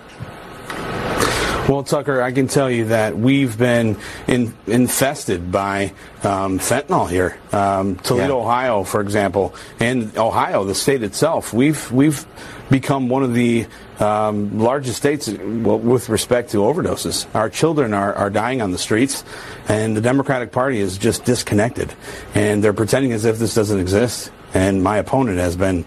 [1.69, 3.97] Well, Tucker, I can tell you that we've been
[4.27, 7.39] in, infested by um, fentanyl here.
[7.53, 8.43] Um, Toledo, yeah.
[8.43, 12.25] Ohio, for example, and Ohio, the state itself, we've we've
[12.69, 13.65] become one of the
[13.99, 17.33] um, largest states with respect to overdoses.
[17.33, 19.23] Our children are, are dying on the streets,
[19.69, 21.93] and the Democratic Party is just disconnected,
[22.35, 24.31] and they're pretending as if this doesn't exist.
[24.53, 25.85] And my opponent has been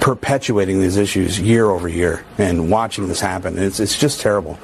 [0.00, 3.58] perpetuating these issues year over year and watching this happen.
[3.58, 4.58] It's, it's just terrible.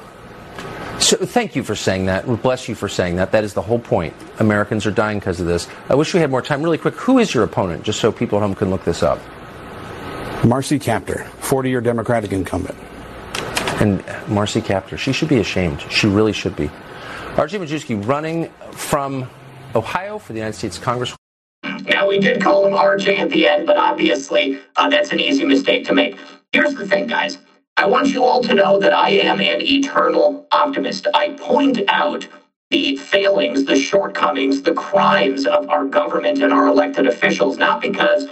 [0.99, 2.25] So thank you for saying that.
[2.41, 3.31] Bless you for saying that.
[3.31, 4.13] That is the whole point.
[4.39, 5.67] Americans are dying because of this.
[5.89, 6.61] I wish we had more time.
[6.63, 9.19] Really quick, who is your opponent, just so people at home can look this up?
[10.45, 12.77] Marcy Kaptur, 40-year Democratic incumbent.
[13.81, 15.81] And uh, Marcy Kaptur, she should be ashamed.
[15.89, 16.69] She really should be.
[17.37, 17.57] R.J.
[17.59, 19.29] Majewski running from
[19.75, 21.15] Ohio for the United States Congress.
[21.87, 25.45] Now, we did call him RJ at the end, but obviously uh, that's an easy
[25.45, 26.17] mistake to make.
[26.53, 27.39] Here's the thing, guys.
[27.77, 31.07] I want you all to know that I am an eternal optimist.
[31.13, 32.27] I point out
[32.71, 38.27] the failings, the shortcomings, the crimes of our government and our elected officials, not because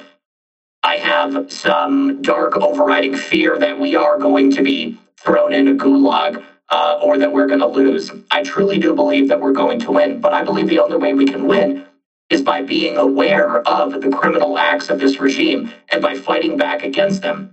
[0.83, 5.75] I have some dark overriding fear that we are going to be thrown in a
[5.75, 8.11] gulag uh, or that we're going to lose.
[8.31, 11.13] I truly do believe that we're going to win, but I believe the only way
[11.13, 11.81] we can win
[12.31, 16.83] is by being aware of the criminal acts of this regime and by fighting back
[16.83, 17.45] against them.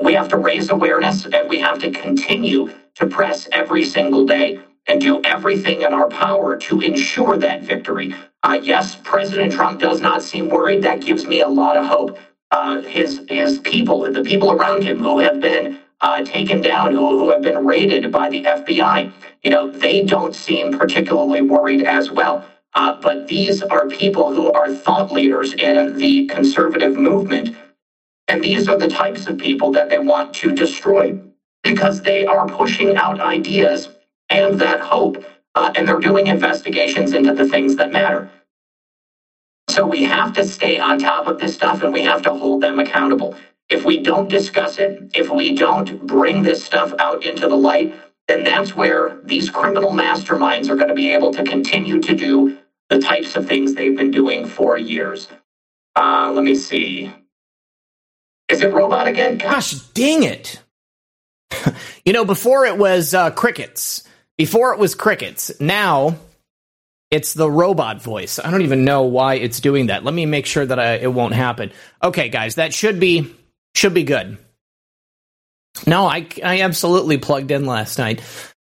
[0.00, 4.60] We have to raise awareness and we have to continue to press every single day
[4.88, 8.14] and do everything in our power to ensure that victory.
[8.44, 10.82] Uh, yes, President Trump does not seem worried.
[10.82, 12.18] That gives me a lot of hope.
[12.52, 17.18] Uh, his his people, the people around him who have been uh, taken down, who,
[17.18, 19.12] who have been raided by the FBI,
[19.42, 22.44] you know, they don't seem particularly worried as well.
[22.78, 27.52] Uh, but these are people who are thought leaders in the conservative movement.
[28.28, 31.18] And these are the types of people that they want to destroy
[31.64, 33.90] because they are pushing out ideas
[34.30, 35.24] and that hope.
[35.54, 38.30] Uh, and they're doing investigations into the things that matter.
[39.70, 42.62] So we have to stay on top of this stuff and we have to hold
[42.62, 43.36] them accountable.
[43.70, 47.94] If we don't discuss it, if we don't bring this stuff out into the light,
[48.28, 52.54] then that's where these criminal masterminds are going to be able to continue to do
[52.88, 55.28] the types of things they've been doing for years.
[55.96, 57.12] Uh, let me see.
[58.48, 59.38] Is it robot again?
[59.38, 60.62] Gosh dang it.
[62.04, 64.04] you know, before it was uh, crickets.
[64.36, 65.60] Before it was crickets.
[65.60, 66.16] Now
[67.10, 68.38] it's the robot voice.
[68.38, 70.04] I don't even know why it's doing that.
[70.04, 71.72] Let me make sure that I, it won't happen.
[72.02, 73.34] Okay, guys, that should be
[73.74, 74.38] should be good.
[75.86, 78.22] No, I I absolutely plugged in last night.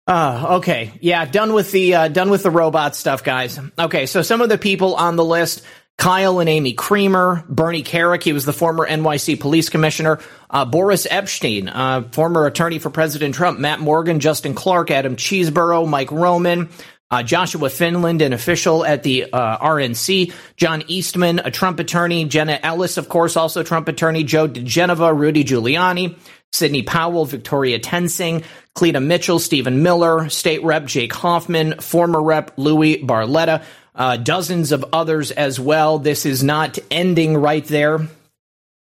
[0.09, 3.61] Uh, okay, yeah, done with the uh, done with the robot stuff, guys.
[3.78, 5.62] Okay, so some of the people on the list:
[5.98, 11.06] Kyle and Amy Kremer, Bernie Kerik, he was the former NYC police commissioner, uh, Boris
[11.06, 16.70] Epshteyn, uh, former attorney for President Trump, Matt Morgan, Justin Clark, Adam Chesebro, Mike Roman.
[17.11, 22.61] Uh, Joshua Finland, an official at the uh, RNC, John Eastman, a Trump attorney, Jenna
[22.62, 26.18] Ellis, of course, also Trump attorney, Joe diGenova, Rudy Giuliani,
[26.53, 28.44] Sidney Powell, Victoria Toensing,
[28.74, 33.62] Cleta Mitchell, Stephen Miller, State Rep Jake Hoffman, former Rep Louis Barletta,
[33.94, 35.99] uh, dozens of others as well.
[35.99, 38.09] This is not ending right there.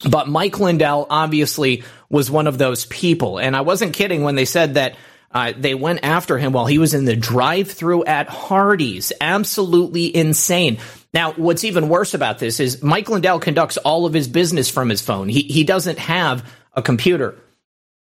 [0.10, 3.39] But Mike Lindell obviously was one of those people.
[3.39, 4.95] And I wasn't kidding when they said that
[5.34, 9.14] uh, they went after him while he was in the drive through at Hardee's.
[9.22, 10.80] Absolutely insane.
[11.14, 14.89] Now, what's even worse about this is Mike Lindell conducts all of his business from
[14.89, 15.30] his phone.
[15.30, 17.36] He, he doesn't have a computer.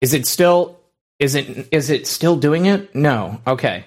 [0.01, 0.79] Is it still
[1.19, 2.93] is it is it still doing it?
[2.95, 3.39] No.
[3.47, 3.85] Okay.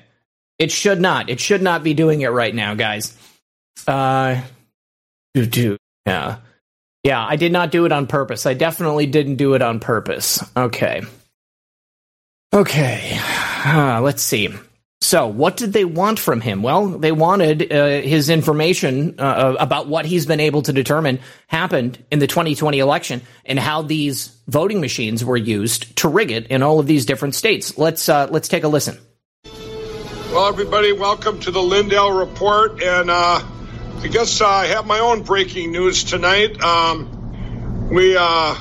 [0.58, 1.30] It should not.
[1.30, 3.16] It should not be doing it right now, guys.
[3.86, 4.40] Uh
[5.34, 5.76] do
[6.06, 6.38] yeah.
[7.04, 8.44] Yeah, I did not do it on purpose.
[8.44, 10.42] I definitely didn't do it on purpose.
[10.56, 11.02] Okay.
[12.52, 13.18] Okay.
[13.64, 14.48] Uh, let's see.
[15.00, 16.62] So, what did they want from him?
[16.62, 21.20] Well, they wanted uh, his information uh, uh, about what he's been able to determine
[21.46, 26.48] happened in the 2020 election and how these voting machines were used to rig it
[26.48, 27.78] in all of these different states.
[27.78, 28.98] Let's uh, let's take a listen.
[29.44, 33.40] Well, everybody, welcome to the Lindell Report, and uh,
[34.02, 36.60] I guess I have my own breaking news tonight.
[36.60, 38.56] Um, we uh,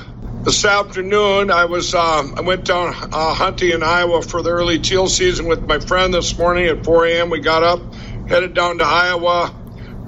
[0.48, 4.78] this afternoon, I was uh, I went down uh, hunting in Iowa for the early
[4.78, 7.28] teal season with my friend this morning at 4 a.m.
[7.28, 7.82] We got up,
[8.30, 9.54] headed down to Iowa.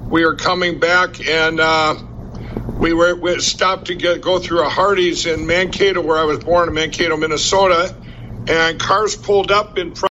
[0.09, 1.95] We are coming back, and uh,
[2.79, 6.39] we were we stopped to get go through a Hardee's in Mankato, where I was
[6.39, 7.95] born in Mankato, Minnesota,
[8.47, 10.10] and cars pulled up in front.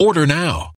[0.00, 0.77] Order now.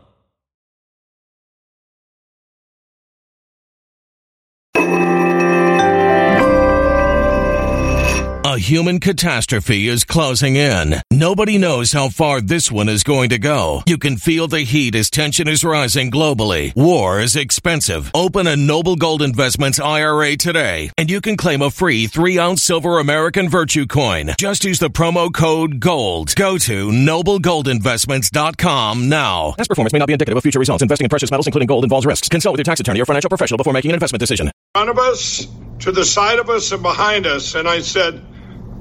[8.51, 10.95] A human catastrophe is closing in.
[11.09, 13.81] Nobody knows how far this one is going to go.
[13.87, 16.75] You can feel the heat as tension is rising globally.
[16.75, 18.11] War is expensive.
[18.13, 22.61] Open a Noble Gold Investments IRA today, and you can claim a free three ounce
[22.61, 24.31] silver American Virtue coin.
[24.37, 26.35] Just use the promo code GOLD.
[26.35, 29.53] Go to noblegoldinvestments.com now.
[29.57, 30.83] Past performance may not be indicative of future results.
[30.83, 32.27] Investing in precious metals, including gold, involves risks.
[32.27, 34.47] Consult with your tax attorney or financial professional before making an investment decision.
[34.47, 35.47] In front of us,
[35.79, 37.55] to the side of us, and behind us.
[37.55, 38.21] And I said,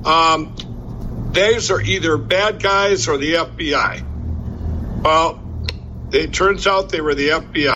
[0.05, 5.03] um, these are either bad guys or the FBI.
[5.03, 5.41] Well,
[6.13, 7.75] it turns out they were the FBI.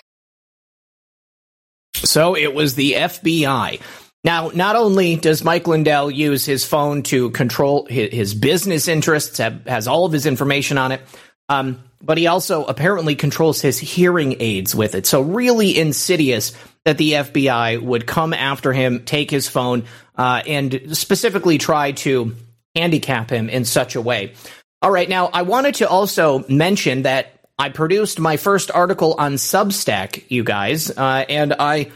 [1.95, 3.81] So it was the FBI.
[4.23, 9.65] Now, not only does Mike Lindell use his phone to control his, business interests, have,
[9.67, 11.01] has all of his information on it,
[11.49, 15.05] um, but he also apparently controls his hearing aids with it.
[15.05, 19.85] So, really insidious that the FBI would come after him, take his phone,
[20.15, 22.35] uh, and specifically try to
[22.75, 24.33] handicap him in such a way.
[24.81, 29.35] All right, now I wanted to also mention that I produced my first article on
[29.35, 31.91] Substack, you guys, uh, and I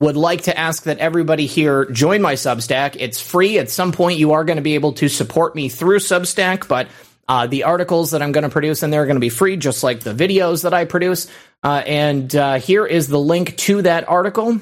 [0.00, 2.96] would like to ask that everybody here join my Substack.
[2.98, 3.58] It's free.
[3.58, 6.88] At some point, you are going to be able to support me through Substack, but
[7.28, 9.56] uh, the articles that I'm going to produce in there are going to be free,
[9.56, 11.28] just like the videos that I produce.
[11.62, 14.60] Uh, and uh, here is the link to that article.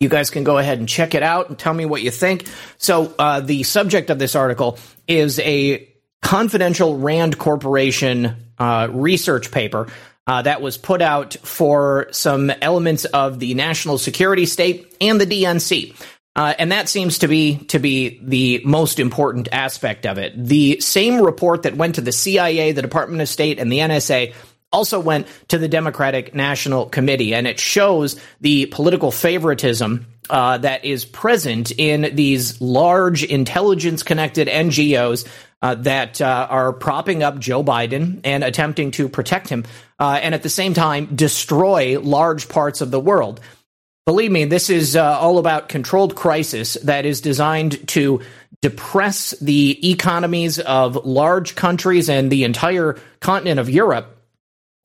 [0.00, 2.46] You guys can go ahead and check it out and tell me what you think.
[2.78, 5.88] So, uh, the subject of this article is a
[6.20, 9.88] confidential Rand Corporation uh, research paper
[10.26, 15.26] uh, that was put out for some elements of the national security state and the
[15.26, 15.94] DNC.
[16.36, 20.32] Uh, and that seems to be to be the most important aspect of it.
[20.36, 24.34] The same report that went to the CIA, the Department of State, and the NSA
[24.72, 30.84] also went to the Democratic National Committee, and it shows the political favoritism uh, that
[30.84, 35.28] is present in these large intelligence connected NGOs
[35.62, 39.64] uh, that uh, are propping up Joe Biden and attempting to protect him,
[40.00, 43.40] uh, and at the same time destroy large parts of the world.
[44.06, 48.20] Believe me, this is uh, all about controlled crisis that is designed to
[48.60, 54.13] depress the economies of large countries and the entire continent of Europe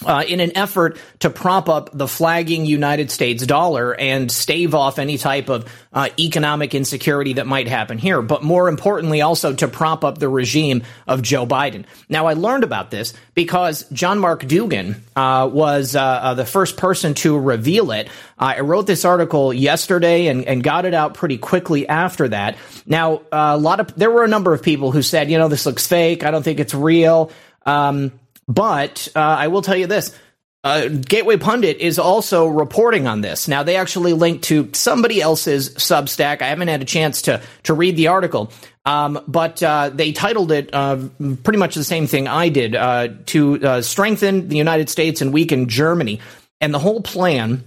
[0.05, 4.97] uh, in an effort to prop up the flagging United States dollar and stave off
[4.97, 9.67] any type of uh, economic insecurity that might happen here, but more importantly, also to
[9.67, 11.85] prop up the regime of Joe Biden.
[12.07, 16.77] Now, I learned about this because John Mark Dougan uh, was uh, uh, the first
[16.77, 18.07] person to reveal it.
[18.37, 22.57] I wrote this article yesterday and, and, got it out pretty quickly after that.
[22.85, 25.49] Now, uh, a lot of there were a number of people who said, you know,
[25.49, 26.23] this looks fake.
[26.23, 27.31] I don't think it's real.
[27.65, 28.11] Um,
[28.49, 30.13] but uh, I will tell you this.
[30.61, 33.47] Uh, Gateway Pundit is also reporting on this.
[33.47, 36.41] Now they actually link to somebody else's Substack.
[36.41, 38.51] I haven't had a chance to to read the article,
[38.85, 40.97] um, but uh, they titled it uh,
[41.43, 45.31] pretty much the same thing I did uh, to uh, strengthen the United States and
[45.31, 46.19] weaken Germany.
[46.59, 47.63] And the whole plan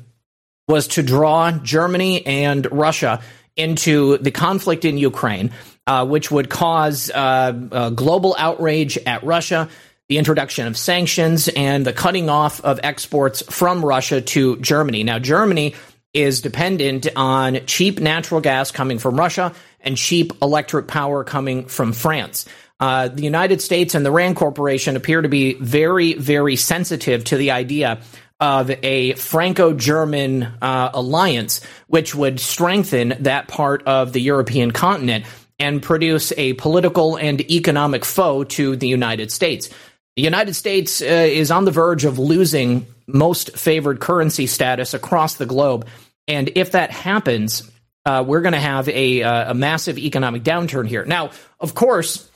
[0.69, 3.23] was to draw Germany and Russia
[3.57, 5.51] into the conflict in Ukraine,
[5.87, 9.71] uh, which would cause global outrage at Russia
[10.09, 15.05] the introduction of sanctions and the cutting off of exports from Russia to Germany.
[15.05, 15.75] Now, Germany
[16.13, 21.93] is dependent on cheap natural gas coming from Russia and cheap electric power coming from
[21.93, 22.47] France.
[22.79, 27.37] Uh, the United States and the RAND Corporation appear to be very, very sensitive to
[27.37, 28.01] the idea
[28.41, 35.25] of a Franco German uh, alliance, which would strengthen that part of the European continent
[35.61, 39.71] and produce a political and economic foe to the United States.
[40.17, 45.37] The United States uh, is on the verge of losing most favored currency status across
[45.37, 45.87] the globe.
[46.29, 47.71] And if that happens,
[48.05, 51.05] uh, we're going to have a, uh, a massive economic downturn here.
[51.05, 52.29] Now, of course,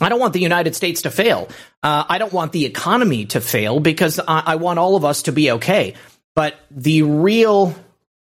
[0.00, 1.48] I don't want the United States to fail.
[1.82, 5.22] Uh, I don't want the economy to fail because I, I want all of us
[5.22, 5.94] to be okay.
[6.34, 7.74] But the real,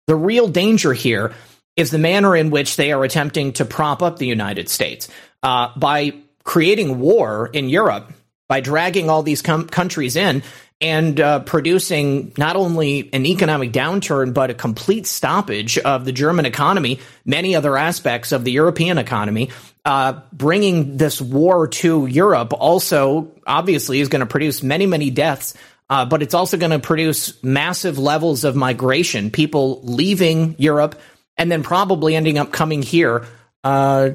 [0.08, 1.34] the real danger here
[1.76, 5.10] is the manner in which they are attempting to prop up the United States
[5.44, 8.12] uh, by creating war in Europe
[8.48, 10.44] by dragging all these com- countries in
[10.82, 16.46] and uh, producing not only an economic downturn, but a complete stoppage of the German
[16.46, 19.50] economy, many other aspects of the European economy.
[19.86, 25.54] Uh, bringing this war to Europe also obviously is going to produce many, many deaths.
[25.90, 31.00] Uh, but it's also going to produce massive levels of migration, people leaving Europe
[31.38, 33.26] and then probably ending up coming here.
[33.64, 34.12] Uh,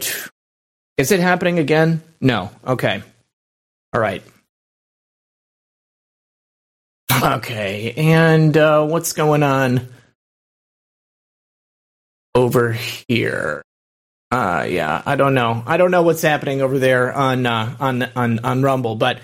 [0.97, 2.03] is it happening again?
[2.21, 2.51] No.
[2.67, 3.03] Okay.
[3.93, 4.23] All right.
[7.23, 9.89] Okay, and uh, what's going on
[12.35, 13.63] over here?
[14.31, 15.63] Uh yeah, I don't know.
[15.67, 19.21] I don't know what's happening over there on uh, on on on Rumble, but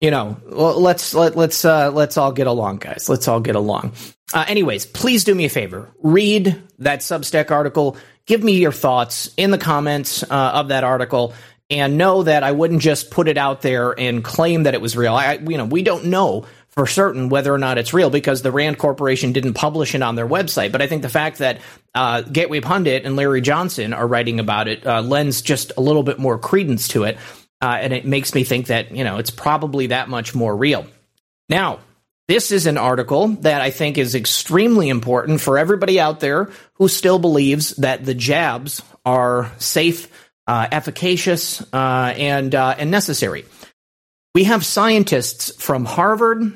[0.00, 3.08] you know, let's let let's uh, let's all get along, guys.
[3.08, 3.92] Let's all get along.
[4.32, 5.90] Uh, anyways, please do me a favor.
[6.02, 7.96] Read that Substack article.
[8.26, 11.34] Give me your thoughts in the comments uh, of that article,
[11.70, 14.96] and know that I wouldn't just put it out there and claim that it was
[14.96, 15.14] real.
[15.14, 18.52] I, you know, we don't know for certain whether or not it's real because the
[18.52, 20.72] Rand Corporation didn't publish it on their website.
[20.72, 21.60] But I think the fact that
[21.94, 26.02] uh, Gateway Pundit and Larry Johnson are writing about it uh, lends just a little
[26.02, 27.18] bit more credence to it,
[27.60, 30.86] uh, and it makes me think that you know it's probably that much more real.
[31.48, 31.80] Now,
[32.28, 36.86] this is an article that I think is extremely important for everybody out there who
[36.86, 40.27] still believes that the jabs are safe
[40.70, 43.44] efficacious, uh, and uh, and necessary.
[44.34, 46.52] We have scientists from Harvard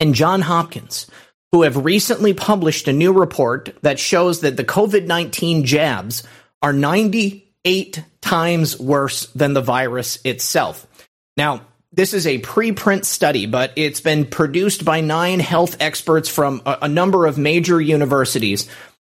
[0.00, 1.06] and John Hopkins
[1.52, 6.22] who have recently published a new report that shows that the COVID 19 jabs
[6.62, 10.86] are 98 times worse than the virus itself.
[11.36, 16.62] Now, this is a preprint study, but it's been produced by nine health experts from
[16.64, 18.68] a, a number of major universities,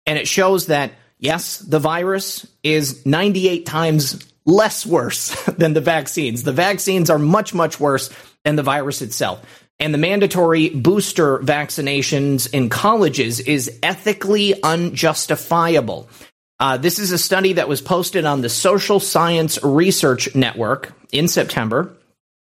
[0.07, 0.93] and it shows that
[1.23, 6.43] yes, the virus is 98 times less worse than the vaccines.
[6.43, 8.11] The vaccines are much, much worse
[8.43, 9.43] than the virus itself.
[9.79, 16.07] And the mandatory booster vaccinations in colleges is ethically unjustifiable.
[16.59, 21.27] Uh, this is a study that was posted on the Social Science Research Network in
[21.27, 21.97] September,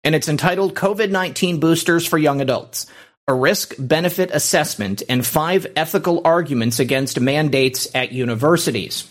[0.04, 2.86] and it's entitled COVID 19 Boosters for Young Adults
[3.28, 9.10] a risk benefit assessment, and five ethical arguments against mandates at universities.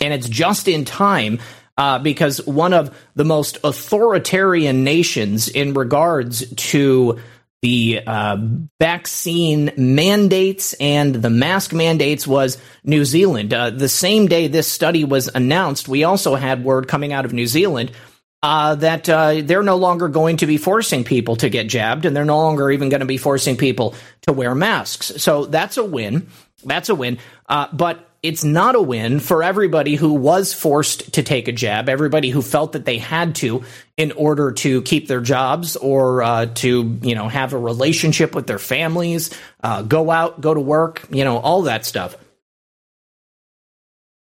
[0.00, 1.38] And it's just in time
[1.78, 7.20] uh, because one of the most authoritarian nations in regards to
[7.62, 8.36] the uh,
[8.80, 13.52] vaccine mandates and the mask mandates was New Zealand.
[13.52, 17.32] Uh, the same day this study was announced, we also had word coming out of
[17.32, 17.92] New Zealand
[18.42, 22.16] uh, that uh, they're no longer going to be forcing people to get jabbed, and
[22.16, 25.12] they're no longer even going to be forcing people to wear masks.
[25.18, 26.28] So that's a win.
[26.64, 27.18] That's a win.
[27.48, 31.88] Uh, but it's not a win for everybody who was forced to take a jab,
[31.88, 33.64] everybody who felt that they had to
[33.96, 38.46] in order to keep their jobs or uh, to, you know, have a relationship with
[38.46, 39.30] their families,
[39.62, 42.14] uh, go out, go to work, you know, all that stuff.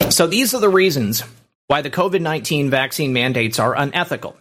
[0.09, 1.23] So these are the reasons
[1.67, 4.35] why the COVID 19 vaccine mandates are unethical.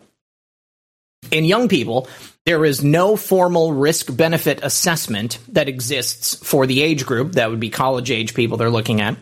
[1.31, 2.09] In young people,
[2.47, 7.33] there is no formal risk benefit assessment that exists for the age group.
[7.33, 9.17] That would be college age people they're looking at.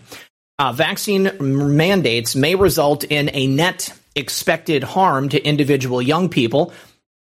[0.58, 6.72] Uh, vaccine mandates may result in a net expected harm to individual young people.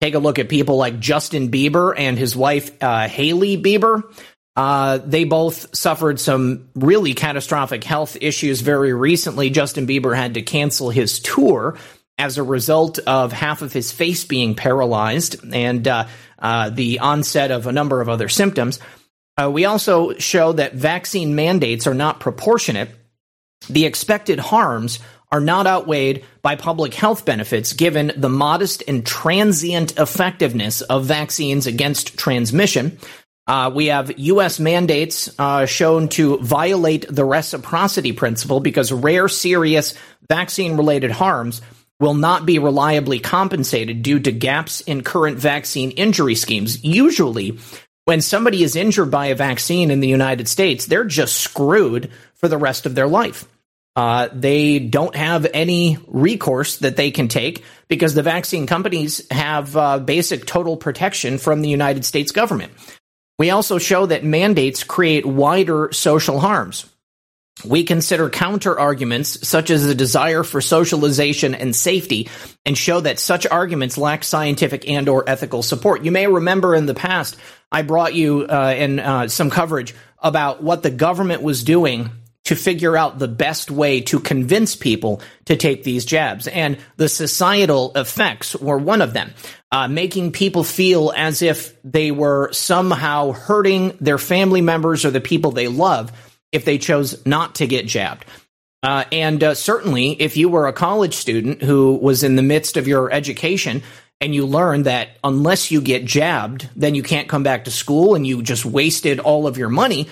[0.02, 4.04] Take a look at people like Justin Bieber and his wife, uh, Hailey Bieber.
[4.62, 9.50] Uh, they both suffered some really catastrophic health issues very recently.
[9.50, 11.80] Justin Bieber had to cancel his tour
[12.20, 16.08] as a result of half of his face being paralyzed and uh,
[16.38, 18.80] uh, the onset of a number of other symptoms.
[19.36, 22.92] Uh, we also show that vaccine mandates are not proportionate.
[23.68, 25.00] The expected harms
[25.32, 31.66] are not outweighed by public health benefits given the modest and transient effectiveness of vaccines
[31.66, 33.00] against transmission.
[33.48, 34.60] Uh, we have U.S.
[34.60, 39.96] mandates uh, shown to violate the reciprocity principle because rare, serious
[40.30, 41.62] vaccine related harms
[42.00, 46.84] will not be reliably compensated due to gaps in current vaccine injury schemes.
[46.84, 47.60] Usually,
[48.06, 52.48] when somebody is injured by a vaccine in the United States, they're just screwed for
[52.48, 53.48] the rest of their life.
[53.96, 59.76] Uh, they don't have any recourse that they can take because the vaccine companies have
[59.76, 62.72] uh, basic total protection from the United States government.
[63.42, 66.86] We also show that mandates create wider social harms.
[67.66, 72.30] We consider counter arguments such as the desire for socialization and safety
[72.68, 76.06] and show that such arguments lack scientific and or ethical support.
[76.06, 77.36] You may remember in the past
[77.72, 82.12] i brought you uh, in uh, some coverage about what the government was doing
[82.44, 87.10] to figure out the best way to convince people to take these jabs and the
[87.10, 89.34] societal effects were one of them
[89.72, 95.22] uh, making people feel as if they were somehow hurting their family members or the
[95.22, 96.12] people they love
[96.52, 98.26] if they chose not to get jabbed.
[98.84, 102.78] Uh, and uh, certainly, if you were a college student who was in the midst
[102.78, 103.84] of your education
[104.20, 108.16] and you learned that unless you get jabbed, then you can't come back to school
[108.16, 110.08] and you just wasted all of your money,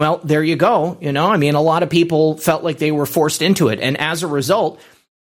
[0.00, 0.98] well, there you go.
[1.00, 3.78] You know, I mean, a lot of people felt like they were forced into it.
[3.80, 4.80] And as a result,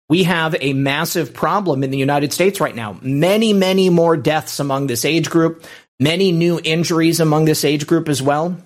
[0.09, 2.99] we have a massive problem in the United States right now.
[3.03, 5.65] Many, many more deaths among this age group,
[5.99, 8.57] many new injuries among this age group as well.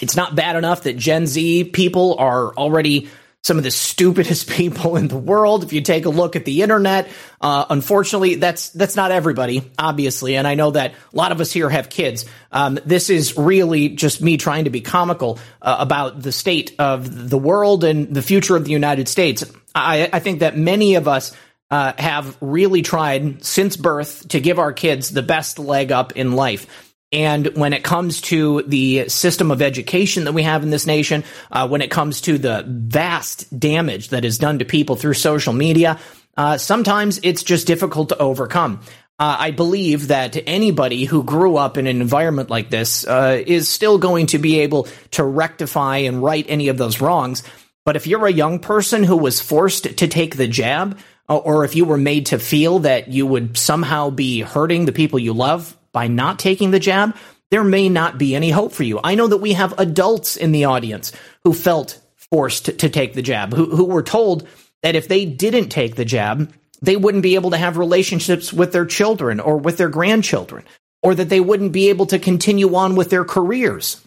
[0.00, 3.08] It's not bad enough that Gen Z people are already
[3.44, 5.62] some of the stupidest people in the world.
[5.62, 7.08] If you take a look at the internet,
[7.40, 11.52] uh, unfortunately, that's that's not everybody, obviously, and I know that a lot of us
[11.52, 12.24] here have kids.
[12.50, 17.30] Um, this is really just me trying to be comical uh, about the state of
[17.30, 19.44] the world and the future of the United States.
[19.74, 21.36] I, I think that many of us.
[21.70, 26.36] Uh, have really tried since birth to give our kids the best leg up in
[26.36, 26.68] life.
[27.14, 31.22] And when it comes to the system of education that we have in this nation,
[31.52, 35.52] uh, when it comes to the vast damage that is done to people through social
[35.52, 36.00] media,
[36.36, 38.80] uh, sometimes it's just difficult to overcome.
[39.16, 43.68] Uh, I believe that anybody who grew up in an environment like this uh, is
[43.68, 47.44] still going to be able to rectify and right any of those wrongs.
[47.84, 51.64] But if you're a young person who was forced to take the jab, uh, or
[51.64, 55.32] if you were made to feel that you would somehow be hurting the people you
[55.32, 57.14] love by not taking the jab,
[57.50, 59.00] there may not be any hope for you.
[59.04, 61.12] I know that we have adults in the audience
[61.44, 64.48] who felt forced to, to take the jab, who, who were told
[64.82, 68.72] that if they didn't take the jab, they wouldn't be able to have relationships with
[68.72, 70.64] their children or with their grandchildren,
[71.02, 74.00] or that they wouldn't be able to continue on with their careers.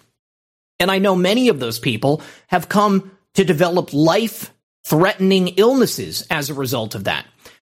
[0.79, 4.51] And I know many of those people have come to develop life
[4.83, 7.25] threatening illnesses as a result of that.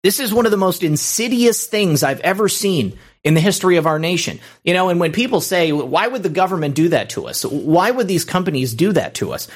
[0.03, 3.87] This is one of the most insidious things I've ever seen in the history of
[3.87, 4.39] our nation.
[4.63, 7.43] You know, and when people say, why would the government do that to us?
[7.43, 9.47] Why would these companies do that to us?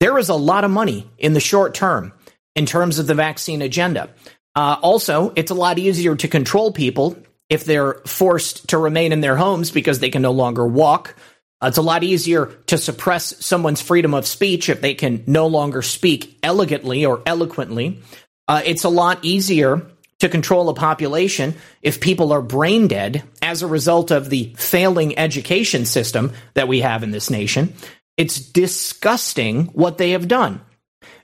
[0.00, 2.14] There is a lot of money in the short term
[2.54, 4.08] in terms of the vaccine agenda.
[4.54, 7.14] Uh, also, it's a lot easier to control people
[7.50, 11.14] if they're forced to remain in their homes because they can no longer walk.
[11.60, 15.46] Uh, it's a lot easier to suppress someone's freedom of speech if they can no
[15.46, 18.02] longer speak elegantly or eloquently.
[18.46, 19.86] Uh, it's a lot easier
[20.18, 25.18] to control a population if people are brain dead as a result of the failing
[25.18, 27.74] education system that we have in this nation.
[28.16, 30.60] It's disgusting what they have done.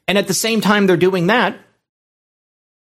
[0.06, 1.58] And at the same time they're doing that,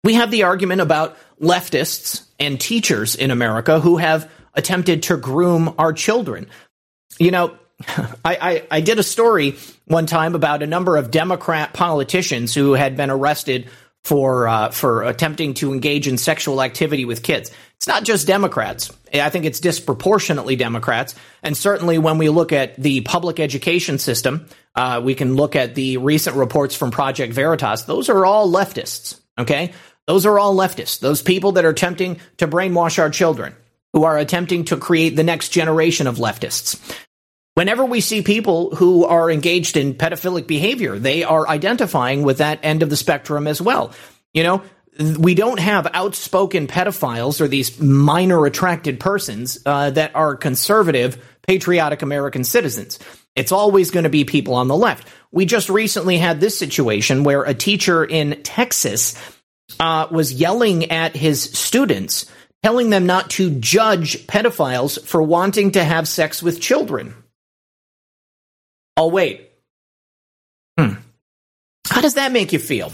[0.05, 5.75] we have the argument about leftists and teachers in America who have attempted to groom
[5.79, 6.47] our children.
[7.19, 7.57] You know,
[8.25, 9.57] I, I, I did a story
[9.87, 13.69] one time about a number of Democrat politicians who had been arrested
[14.03, 17.51] for uh, for attempting to engage in sexual activity with kids.
[17.77, 18.91] It's not just Democrats.
[19.13, 21.15] I think it's disproportionately Democrats.
[21.43, 25.75] And certainly when we look at the public education system, uh, we can look at
[25.75, 27.83] the recent reports from Project Veritas.
[27.83, 29.21] Those are all leftists.
[29.39, 29.73] Okay,
[30.07, 31.01] those are all leftists.
[31.01, 33.55] Those people that are attempting to brainwash our children,
[33.93, 36.81] who are attempting to create the next generation of leftists.
[37.57, 42.61] Whenever we see people who are engaged in pedophilic behavior, they are identifying with that
[42.63, 43.95] end of the spectrum as well.
[44.35, 44.63] You know,
[45.19, 51.17] we don't have outspoken pedophiles or these minor attracted persons uh, that are conservative,
[51.49, 52.99] patriotic American citizens.
[53.35, 55.09] It's always going to be people on the left.
[55.33, 59.15] We just recently had this situation where a teacher in Texas
[59.81, 62.31] uh, was yelling at his students,
[62.63, 67.15] telling them not to judge pedophiles for wanting to have sex with children.
[68.97, 69.51] Oh, wait.
[70.79, 70.95] Hmm.
[71.87, 72.93] How does that make you feel?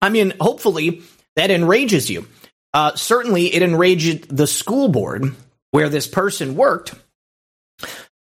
[0.00, 1.02] I mean, hopefully
[1.36, 2.26] that enrages you.
[2.72, 5.34] Uh, certainly, it enraged the school board
[5.70, 6.94] where this person worked.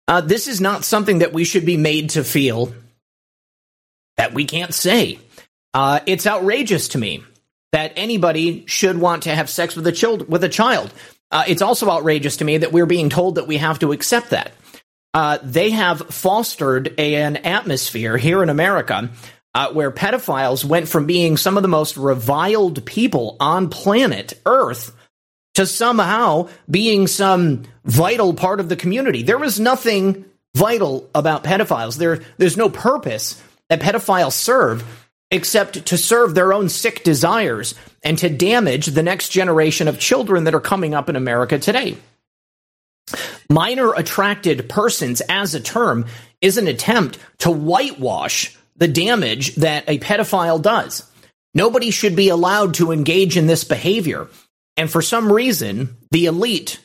[0.08, 2.74] Uh, this is not something that we should be made to feel
[4.16, 5.18] that we can't say.
[5.72, 7.22] Uh, it's outrageous to me
[7.72, 10.28] that anybody should want to have sex with a child.
[10.28, 10.92] With a child,
[11.30, 14.30] uh, it's also outrageous to me that we're being told that we have to accept
[14.30, 14.52] that.
[15.12, 19.10] Uh, they have fostered an atmosphere here in America
[19.54, 24.94] uh, where pedophiles went from being some of the most reviled people on planet Earth
[25.54, 29.22] to somehow being some vital part of the community.
[29.22, 31.96] There was nothing vital about pedophiles.
[31.98, 34.84] There, there's no purpose that pedophiles serve
[35.32, 40.44] except to serve their own sick desires and to damage the next generation of children
[40.44, 41.96] that are coming up in America today.
[43.50, 46.06] Minor attracted persons as a term
[46.40, 51.10] is an attempt to whitewash the damage that a pedophile does.
[51.52, 54.28] Nobody should be allowed to engage in this behavior.
[54.76, 56.80] And for some reason, the elite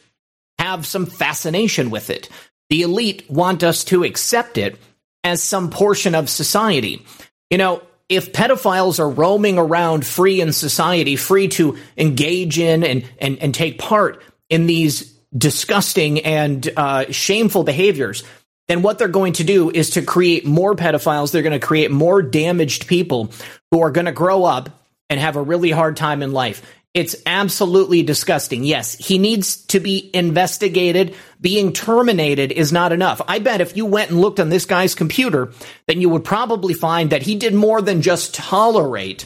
[0.57, 2.29] have some fascination with it.
[2.69, 4.77] The elite want us to accept it
[5.23, 7.05] as some portion of society.
[7.51, 13.05] You know, if pedophiles are roaming around free in society, free to engage in and,
[13.19, 18.23] and, and take part in these disgusting and uh, shameful behaviors,
[18.67, 21.31] then what they're going to do is to create more pedophiles.
[21.31, 23.31] They're going to create more damaged people
[23.71, 24.69] who are going to grow up
[25.09, 26.61] and have a really hard time in life.
[26.95, 28.63] It's absolutely disgusting.
[28.63, 31.13] Yes, he needs to be investigated.
[31.41, 33.21] Being terminated is not enough.
[33.27, 35.51] I bet if you went and looked on this guy's computer,
[35.87, 39.25] then you would probably find that he did more than just tolerate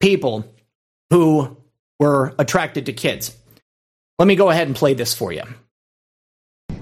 [0.00, 0.50] people
[1.10, 1.58] who
[2.00, 3.36] were attracted to kids.
[4.18, 5.42] Let me go ahead and play this for you.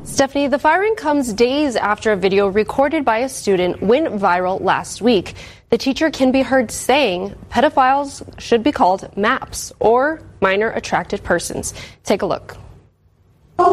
[0.05, 5.01] Stephanie, the firing comes days after a video recorded by a student went viral last
[5.01, 5.35] week.
[5.71, 11.73] The teacher can be heard saying pedophiles should be called MAPS or minor attracted persons.
[12.05, 12.59] Take a look.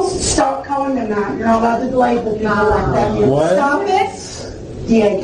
[0.08, 1.38] Stop calling them that.
[1.38, 3.28] You're not allowed to label people like that.
[3.28, 3.52] What?
[3.52, 4.88] Stop it.
[4.88, 5.18] Diego.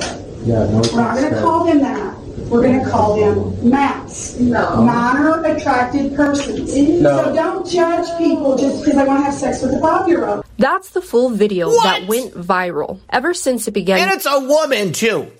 [0.43, 0.81] Yeah, no.
[0.91, 2.14] We're not going to call them that.
[2.49, 4.39] We're going to call them MAPS.
[4.39, 4.83] No.
[4.83, 6.75] Minor attracted persons.
[6.75, 7.23] No.
[7.23, 10.45] So don't judge people just because they want to have sex with a five-year-old.
[10.57, 11.83] That's the full video what?
[11.83, 12.99] that went viral.
[13.09, 13.99] Ever since it began.
[13.99, 15.31] And it's a woman, too.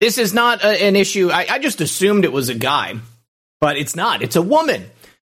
[0.00, 1.30] This is not a, an issue.
[1.30, 2.94] I, I, just assumed it was a guy,
[3.60, 4.22] but it's not.
[4.22, 4.84] It's a woman.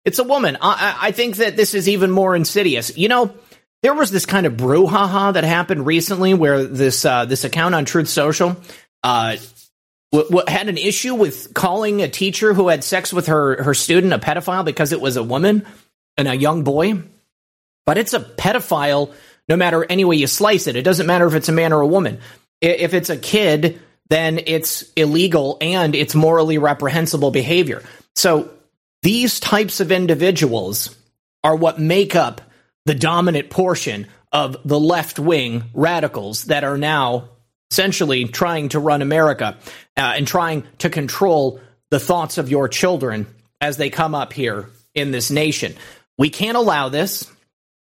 [0.06, 0.58] It's a woman.
[0.62, 2.98] I, I think that this is even more insidious.
[2.98, 3.34] You know,
[3.82, 7.86] there was this kind of brouhaha that happened recently where this uh, this account on
[7.86, 8.58] Truth Social
[9.04, 9.36] uh,
[10.14, 13.74] w- w- had an issue with calling a teacher who had sex with her her
[13.74, 15.66] student a pedophile because it was a woman
[16.16, 17.02] and a young boy.
[17.86, 19.14] But it's a pedophile
[19.50, 20.76] no matter any way you slice it.
[20.76, 22.20] It doesn't matter if it's a man or a woman.
[22.62, 27.84] If it's a kid, then it's illegal and it's morally reprehensible behavior.
[28.16, 28.50] So
[29.02, 30.96] these types of individuals
[31.44, 32.40] are what make up
[32.86, 37.30] the dominant portion of the left wing radicals that are now
[37.74, 39.58] essentially trying to run America
[39.98, 41.60] uh, and trying to control
[41.90, 43.26] the thoughts of your children
[43.60, 45.74] as they come up here in this nation.
[46.16, 47.28] We can't allow this.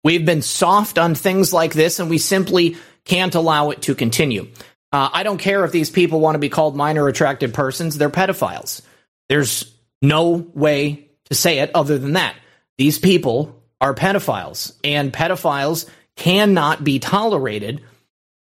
[0.02, 4.48] We've been soft on things like this, and we simply can't allow it to continue.
[4.94, 8.10] Uh, I don't care if these people want to be called minor attracted persons, they're
[8.10, 8.84] pedophiles.
[9.28, 9.70] There's
[10.02, 12.36] no way to say it other than that.
[12.78, 17.82] These people are pedophiles, and pedophiles cannot be tolerated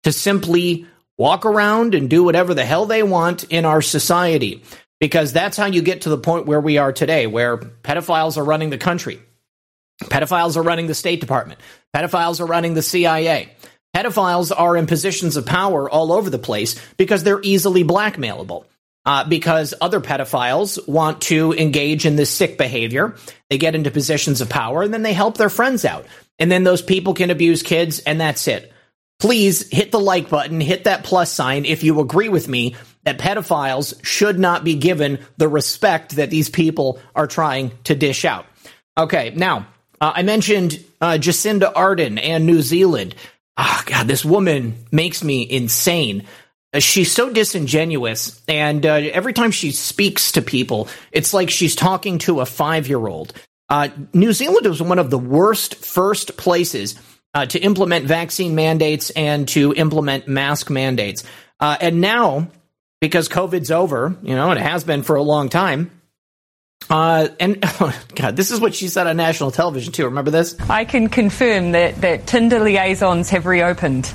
[0.05, 0.87] to simply
[1.23, 4.61] walk around and do whatever the hell they want in our society.
[4.99, 8.45] Because that's how you get to the point where we are today, where pedophiles are
[8.45, 9.21] running the country.
[10.03, 11.61] Pedophiles are running the State Department.
[11.95, 13.55] Pedophiles are running the CIA.
[13.95, 18.65] Pedophiles are in positions of power all over the place because they're easily blackmailable.
[19.05, 23.17] Uh, because other pedophiles want to engage in this sick behavior.
[23.51, 26.07] They get into positions of power and then they help their friends out.
[26.39, 28.72] And then those people can abuse kids, and that's it.
[29.23, 33.21] Please hit the like button, hit that plus sign if you agree with me that
[33.21, 38.47] pedophiles should not be given the respect that these people are trying to dish out.
[38.99, 39.69] Okay, now,
[40.01, 43.15] uh, I mentioned uh, Jacinda Ardern and New Zealand.
[43.57, 46.25] Oh, God, this woman makes me insane.
[46.75, 51.77] Uh, she's so disingenuous, and uh, every time she speaks to people, it's like she's
[51.77, 53.35] talking to a five year old.
[53.69, 56.97] Uh, New Zealand was one of the worst first places
[57.35, 61.25] uh, to implement vaccine mandates and to implement mask mandates.
[61.61, 62.49] Uh, and now,
[63.01, 65.91] because COVID's over, you know, and it has been for a long time,
[66.91, 70.05] uh, and oh God, this is what she said on national television too.
[70.05, 70.59] Remember this?
[70.69, 74.13] I can confirm that that Tinder liaisons have reopened.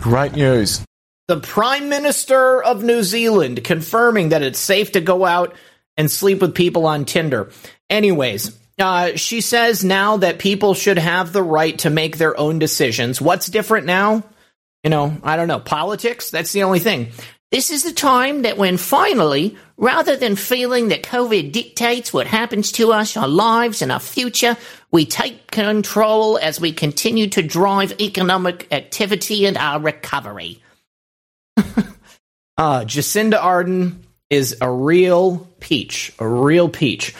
[0.00, 0.84] Great news.
[1.28, 5.54] The Prime Minister of New Zealand confirming that it's safe to go out
[5.96, 7.50] and sleep with people on Tinder.
[7.88, 12.58] Anyways, uh, she says now that people should have the right to make their own
[12.58, 13.20] decisions.
[13.20, 14.24] What's different now?
[14.84, 15.60] You know, I don't know.
[15.60, 16.30] Politics?
[16.30, 17.08] That's the only thing.
[17.50, 22.70] This is the time that when finally, rather than feeling that COVID dictates what happens
[22.72, 24.56] to us, our lives, and our future,
[24.92, 30.62] we take control as we continue to drive economic activity and our recovery.
[31.56, 33.96] uh, Jacinda Ardern
[34.30, 37.14] is a real peach, a real peach.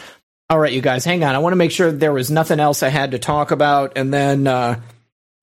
[0.51, 1.33] All right, you guys, hang on.
[1.33, 4.13] I want to make sure there was nothing else I had to talk about, and
[4.13, 4.81] then uh,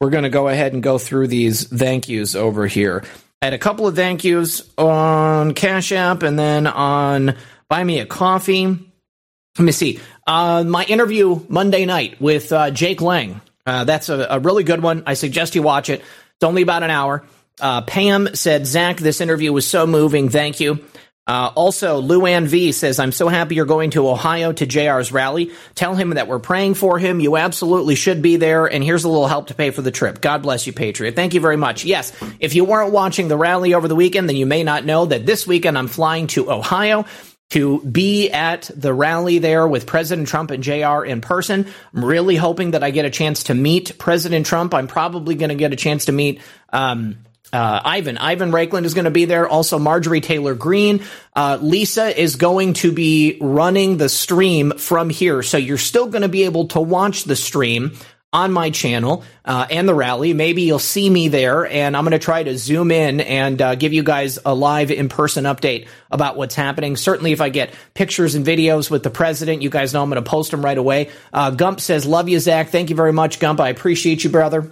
[0.02, 3.02] we're going to go ahead and go through these thank yous over here.
[3.40, 7.36] I had a couple of thank yous on Cash App and then on
[7.70, 8.66] Buy Me a Coffee.
[8.66, 9.98] Let me see.
[10.26, 13.40] Uh, my interview Monday night with uh, Jake Lang.
[13.64, 15.04] Uh, that's a, a, really good one.
[15.06, 16.00] I suggest you watch it.
[16.00, 17.24] It's only about an hour.
[17.58, 20.28] Uh, Pam said, Zak, this interview was so moving.
[20.28, 20.84] Thank you.
[21.28, 25.52] Uh, also, Luann V says, I'm so happy you're going to Ohio to JR's rally.
[25.74, 27.20] Tell him that we're praying for him.
[27.20, 28.64] You absolutely should be there.
[28.64, 30.22] And here's a little help to pay for the trip.
[30.22, 31.14] God bless you, Patriot.
[31.14, 31.84] Thank you very much.
[31.84, 35.04] Yes, if you weren't watching the rally over the weekend, then you may not know
[35.04, 37.04] that this weekend I'm flying to Ohio
[37.50, 41.66] to be at the rally there with President Trump and JR in person.
[41.94, 44.74] I'm really hoping that I get a chance to meet President Trump.
[44.74, 46.40] I'm probably going to get a chance to meet,
[46.72, 47.16] um,
[47.52, 48.18] uh, Ivan.
[48.18, 49.48] Ivan Raiklin is going to be there.
[49.48, 51.02] Also, Marjorie Taylor Greene.
[51.34, 55.42] Uh, Lisa is going to be running the stream from here.
[55.42, 57.96] So you're still going to be able to watch the stream
[58.30, 60.34] on my channel uh, and the rally.
[60.34, 63.74] Maybe you'll see me there, and I'm going to try to zoom in and uh,
[63.74, 66.96] give you guys a live in person update about what's happening.
[66.96, 70.22] Certainly, if I get pictures and videos with the president, you guys know I'm going
[70.22, 71.08] to post them right away.
[71.32, 72.68] Uh, Gump says, Love you, Zak.
[72.68, 73.60] Thank you very much, Gump.
[73.60, 74.70] I appreciate you, brother.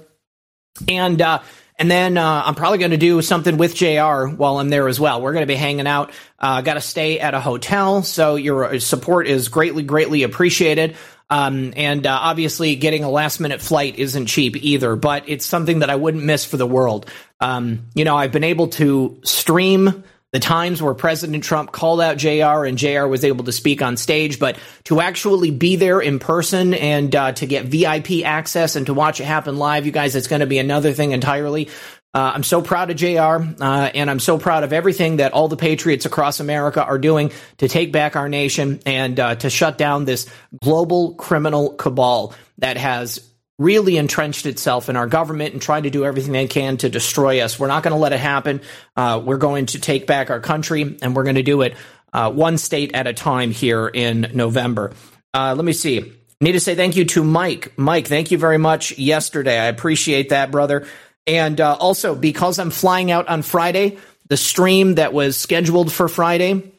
[0.87, 1.41] And, uh,
[1.79, 4.99] and then uh, I'm probably going to do something with JR while I'm there as
[4.99, 5.21] well.
[5.21, 6.11] We're going to be hanging out.
[6.39, 10.97] Uh, Got to stay at a hotel, so your support is greatly, greatly appreciated.
[11.29, 15.81] Um, and uh, obviously, getting a last minute flight isn't cheap either, but it's something
[15.81, 17.11] that I wouldn't miss for the world.
[17.41, 22.17] Um, you know, I've been able to stream the times where President Trump called out
[22.17, 26.19] JR and JR was able to speak on stage, but to actually be there in
[26.19, 30.17] person and uh, to get VIP access and to watch it happen live, you guys,
[30.17, 31.69] it's going to be another thing entirely.
[32.13, 35.49] Uh, I'm so proud of JR, uh, and I'm so proud of everything that all
[35.49, 39.77] the patriots across America are doing to take back our nation and uh, to shut
[39.77, 40.27] down this
[40.63, 43.21] global criminal cabal that has
[43.59, 47.41] really entrenched itself in our government and trying to do everything they can to destroy
[47.41, 47.59] us.
[47.59, 48.61] We're not going to let it happen.
[48.97, 51.75] Uh, we're going to take back our country, and we're going to do it
[52.13, 54.93] uh, one state at a time here in November.
[55.33, 56.13] Uh, let me see.
[56.41, 57.73] Need to say thank you to Mike.
[57.79, 59.59] Mike, thank you very much yesterday.
[59.59, 60.87] I appreciate that, brother.
[61.27, 63.99] And uh, also, because I'm flying out on Friday,
[64.29, 66.76] the stream that was scheduled for Friday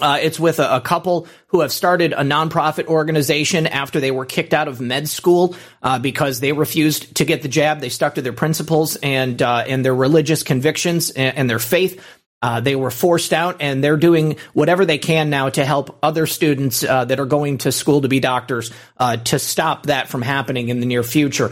[0.00, 4.26] uh, it's with a, a, couple who have started a nonprofit organization after they were
[4.26, 7.80] kicked out of med school uh, because they refused to get the jab.
[7.80, 12.02] They stuck to their principles and uh, and their religious convictions and, and their faith.
[12.42, 16.26] Uh, they were forced out, and they're doing whatever they can now to help other
[16.26, 20.20] students uh, that are going to school to be doctors uh, to stop that from
[20.20, 21.50] happening in the near future.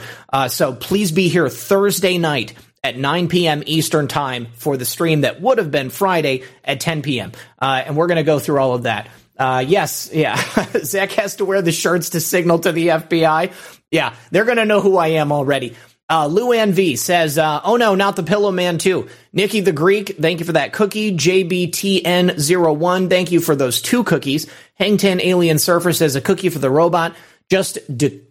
[0.49, 2.53] so please be here Thursday night
[2.85, 3.63] at 9 p.m.
[3.67, 7.33] Eastern Time for the stream that would have been Friday at 10 p.m.
[7.61, 9.09] Uh, and we're going to go through all of that.
[9.37, 10.37] Uh, yes, yeah.
[10.85, 13.51] Zak has to wear the shirts to signal to the FBI.
[13.91, 15.75] Yeah, they're going to know who I am already.
[16.07, 19.09] Uh, Luann V says, uh, oh no, not the Pillow Man too.
[19.33, 21.17] Nikki the Greek, thank you for that cookie.
[21.17, 24.47] JBTN01, thank you for those two cookies.
[24.79, 27.17] Hangtan Alien Surfer says a cookie for the robot.
[27.51, 27.79] Just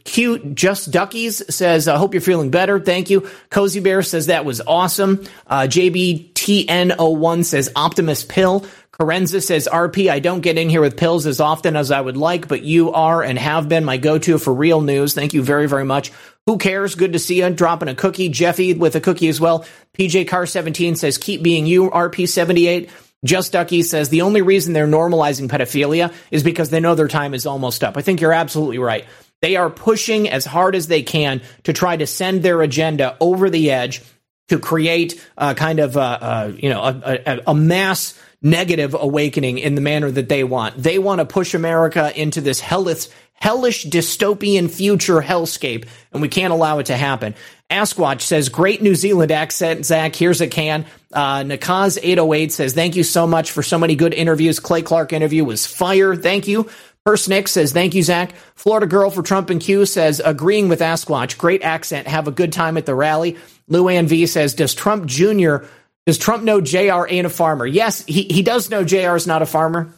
[0.04, 2.80] cute, just duckies says, I hope you're feeling better.
[2.80, 3.30] Thank you.
[3.52, 5.24] Cozy Bear says that was awesome.
[5.46, 8.66] Uh, JBTN01 says Optimus Pill.
[8.92, 12.16] Carenza says, RP, I don't get in here with pills as often as I would
[12.16, 15.16] like, but you are and have been my go-to for real news.
[15.16, 16.12] Thank you very, very much.
[16.46, 16.94] Who cares?
[16.94, 17.50] Good to see you.
[17.50, 18.30] Dropping a cookie.
[18.30, 19.66] Jeffy with a cookie as well.
[19.98, 21.90] PJ Car 17 says, keep being you.
[21.90, 22.90] RP 78.
[23.24, 27.34] Just Ducky says the only reason they're normalizing pedophilia is because they know their time
[27.34, 27.98] is almost up.
[27.98, 29.06] I think you're absolutely right.
[29.42, 33.50] They are pushing as hard as they can to try to send their agenda over
[33.50, 34.02] the edge
[34.50, 39.58] to create a kind of a, a you know a, a, a mass negative awakening
[39.58, 40.82] in the manner that they want.
[40.82, 46.54] They want to push America into this hellish, hellish dystopian future hellscape, and we can't
[46.54, 47.36] allow it to happen.
[47.74, 50.16] Askwatch says, great New Zealand accent, Zak.
[50.16, 50.86] Here's a can.
[51.12, 54.60] Uh, Nakaz808 says, thank you so much for so many good interviews.
[54.60, 56.16] Clay Clark interview was fire.
[56.16, 56.70] Thank you.
[57.06, 58.34] Persnick says, thank you, Zak.
[58.56, 61.38] Florida Girl for Trump and Q says, agreeing with Askwatch.
[61.38, 62.08] Great accent.
[62.08, 63.38] Have a good time at the rally.
[63.70, 65.58] Luann V says, does Trump Jr.
[66.06, 67.66] Does Trump know JR ain't a farmer?
[67.66, 69.94] Yes, he, he does know JR is not a farmer.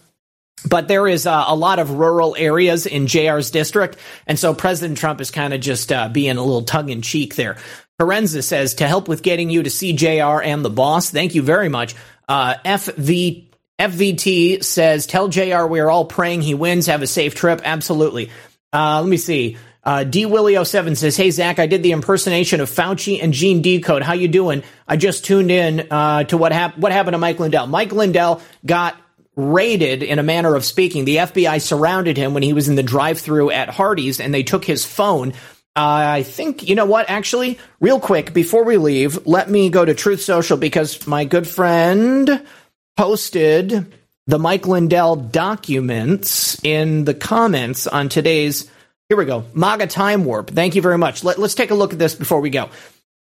[0.67, 3.97] But there is uh, a lot of rural areas in JR's district.
[4.25, 7.35] And so President Trump is kind of just uh, being a little tongue in cheek
[7.35, 7.57] there.
[7.99, 11.41] Carenza says, to help with getting you to see JR and the boss, thank you
[11.41, 11.95] very much.
[12.27, 13.45] Uh, FV,
[13.79, 16.87] FVT says, tell JR we are all praying he wins.
[16.87, 17.61] Have a safe trip.
[17.63, 18.31] Absolutely.
[18.73, 19.57] Uh, let me see.
[19.85, 23.61] Uh, D Willie 07 says, "Hey Zak, I did the impersonation of Fauci and Gene
[23.61, 24.01] Decode.
[24.01, 24.63] How you doing?
[24.87, 26.81] I just tuned in uh, to what happened.
[26.81, 27.67] What happened to Mike Lindell?
[27.67, 28.99] Mike Lindell got
[29.35, 31.05] raided in a manner of speaking.
[31.05, 34.65] The FBI surrounded him when he was in the drive-through at Hardee's, and they took
[34.65, 35.33] his phone."
[35.77, 39.83] Uh, I think, you know what, actually, real quick, before we leave, let me go
[39.83, 42.45] to Truth Social because my good friend
[42.95, 43.93] posted
[44.25, 48.69] the Mike Lindell documents in the comments on today's
[49.07, 49.45] here we go.
[49.53, 50.49] MAGA Time Warp.
[50.49, 51.23] Thank you very much.
[51.23, 52.69] Let, us take a look at this before we go.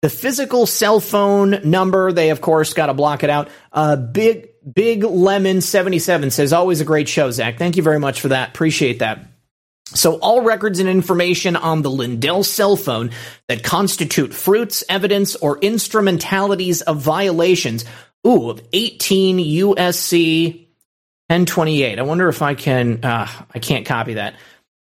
[0.02, 3.48] The physical cell phone number, they of course got to block it out.
[3.72, 7.58] Uh, Big Big Lemon 77 says, always a great show, Zak.
[7.58, 8.50] Thank you very much for that.
[8.50, 9.26] Appreciate that.
[9.92, 13.10] So, all records and information on the Lindell cell phone
[13.48, 17.84] that constitute fruits, evidence, or instrumentalities of violations.
[18.24, 20.66] Ooh, of 18 USC
[21.26, 21.98] 1028.
[21.98, 23.04] I wonder if I can.
[23.04, 24.34] Uh, I can't copy that.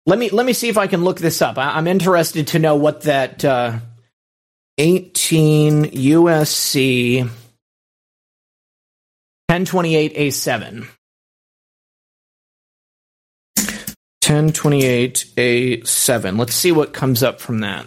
[0.07, 1.59] Let me let me see if I can look this up.
[1.59, 3.79] I, am interested to know what that uh,
[4.79, 7.31] 18 USC
[9.55, 10.89] 1028A7
[14.21, 16.39] 1028A7.
[16.39, 17.87] Let's see what comes up from that.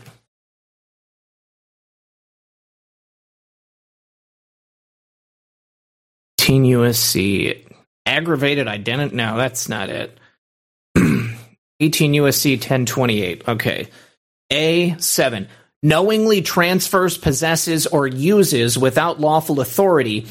[6.38, 7.66] Teen USC
[8.06, 9.14] aggravated identity.
[9.16, 10.18] No, that's not it.
[10.96, 11.34] 18
[12.14, 13.50] USC 1028.
[13.50, 13.90] Okay.
[14.54, 15.48] A7.
[15.84, 20.28] Knowingly transfers, possesses, or uses without lawful authority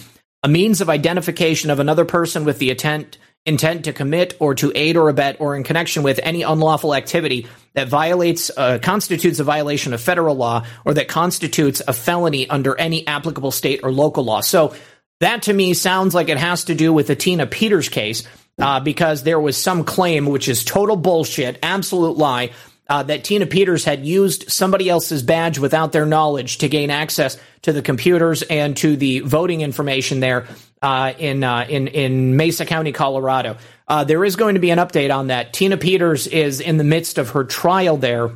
[0.47, 4.71] a means of identification of another person with the intent intent to commit or to
[4.77, 9.45] aid or abet or in connection with any unlawful activity that violates uh, constitutes a
[9.45, 14.23] violation of federal law or that constitutes a felony under any applicable state or local
[14.23, 14.41] law.
[14.41, 14.77] So
[15.19, 18.23] that to me sounds like it has to do with the Tina Peters case
[18.61, 22.53] uh, because there was some claim, which is total bullshit, absolute lie,
[22.89, 27.39] uh, that Tina Peters had used somebody else's badge without their knowledge to gain access
[27.63, 30.47] to the computers and to the voting information there
[30.83, 33.57] uh, in uh, in in Mesa County, Colorado.
[33.89, 35.53] Uh, there is going to be an update on that.
[35.53, 38.31] Tina Peters is in the midst of her trial there.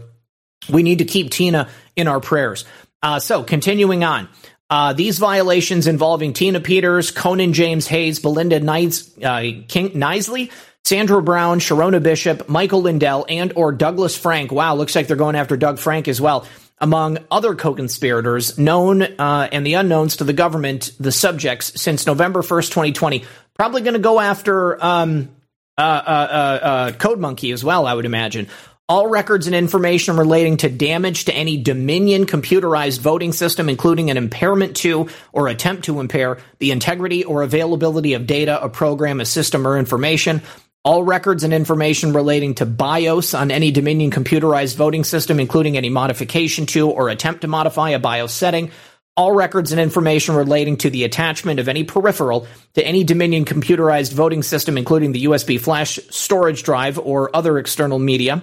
[0.69, 2.65] We need to keep Tina in our prayers.
[3.03, 4.29] Uh, so, continuing on.
[4.69, 10.53] Uh, these violations involving Tina Peters, Conan James Hayes, Belinda Nies, uh, King, Nisley,
[10.85, 14.51] Sandra Brown, Sherronna Bishop, Michael Lindell, and or Douglas Frank.
[14.51, 16.47] Wow, looks like they're going after Doug Frank as well.
[16.79, 22.41] Among other co-conspirators, known uh, and the unknowns to the government, the subjects since November
[22.41, 23.25] 1st, 2020.
[23.55, 25.29] Probably going to go after um,
[25.77, 28.49] uh, uh, uh, Code Monkey as well, I would imagine
[28.91, 34.17] all records and information relating to damage to any Dominion computerized voting system, including an
[34.17, 39.25] impairment to or attempt to impair the integrity or availability of data, a program, a
[39.25, 40.43] system, or information.
[40.83, 45.91] All records and information relating to BIOS on any Dominion computerized voting system, including any
[45.91, 48.71] modification to or attempt to modify a BIOS setting.
[49.15, 54.15] All records and information relating to the attachment of any peripheral to any Dominion computerized
[54.15, 58.43] voting system, including the USB flash storage drive or other external media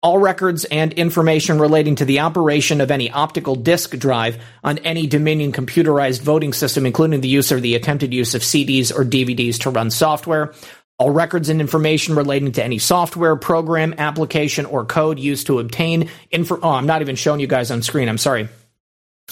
[0.00, 5.08] all records and information relating to the operation of any optical disk drive on any
[5.08, 9.58] Dominion computerized voting system, including the use or the attempted use of CDs or DVDs
[9.62, 10.54] to run software,
[10.98, 16.10] All records and information relating to any software, program, application, or code used to obtain
[16.30, 16.58] info.
[16.60, 18.08] Oh, I'm not even showing you guys on screen.
[18.08, 18.48] I'm sorry.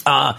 [0.05, 0.33] Uh,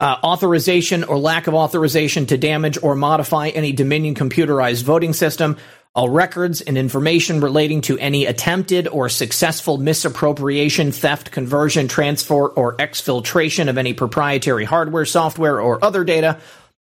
[0.00, 5.56] uh, authorization or lack of authorization to damage or modify any Dominion computerized voting system,
[5.94, 12.76] all records and information relating to any attempted or successful misappropriation, theft, conversion, transfer, or
[12.76, 16.40] exfiltration of any proprietary hardware, software, or other data,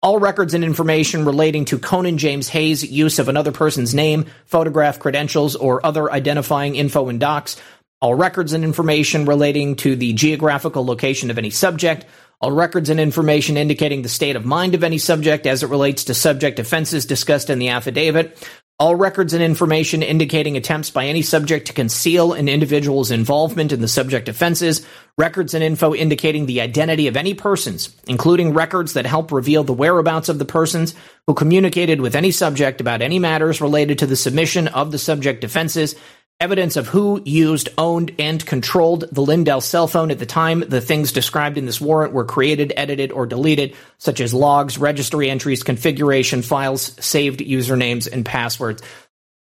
[0.03, 4.99] all records and information relating to Conan James Hayes' use of another person's name, photograph,
[4.99, 7.61] credentials, or other identifying info in docs,
[8.01, 12.07] all records and information relating to the geographical location of any subject,
[12.41, 16.05] all records and information indicating the state of mind of any subject as it relates
[16.05, 18.49] to subject offenses discussed in the affidavit,
[18.81, 23.83] all records and information indicating attempts by any subject to conceal an individual's involvement in
[23.83, 24.87] the subject offenses,
[25.19, 29.75] records and info indicating the identity of any persons, including records that help reveal the
[29.75, 30.95] whereabouts of the persons
[31.27, 35.45] who communicated with any subject about any matters related to the submission of the subject
[35.45, 35.95] offenses,
[36.41, 40.81] evidence of who used, owned, and controlled the Lindell cell phone at the time the
[40.81, 45.63] things described in this warrant were created, edited, or deleted, such as logs, registry entries,
[45.63, 48.83] configuration files, saved usernames, and passwords.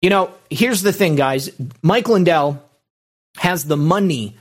[0.03, 1.51] You know, here's the thing, guys.
[1.83, 2.63] Mike Lindell
[3.37, 4.37] has the money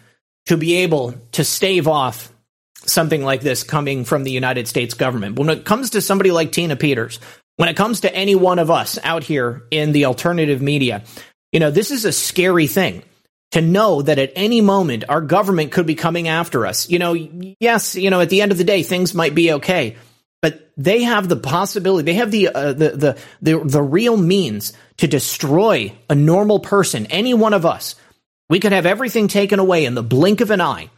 [0.48, 2.34] to be able to stave off
[2.86, 5.38] something like this coming from the United States government.
[5.38, 7.20] When it comes to somebody like Tina Peters,
[7.58, 11.04] when it comes to any one of us out here in the alternative media,
[11.52, 13.04] you know, this is a scary thing
[13.52, 16.90] to know that at any moment our government could be coming after us.
[16.90, 19.98] You know, yes, you know, at the end of the day, things might be okay,
[20.42, 24.74] but they have the possibility, they have the, uh, the, the, the, the real means
[24.98, 27.96] to destroy a normal person, any one of us.
[28.50, 30.90] We could have everything taken away in the blink of an eye.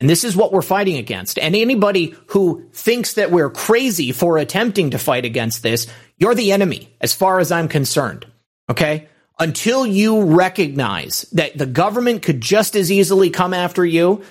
[0.00, 1.38] And this is what we're fighting against.
[1.38, 5.86] And anybody who thinks that we're crazy for attempting to fight against this,
[6.18, 8.26] you're the enemy, as far as I'm concerned.
[8.68, 9.08] Okay?
[9.38, 14.22] Until you recognize that the government could just as easily come after you,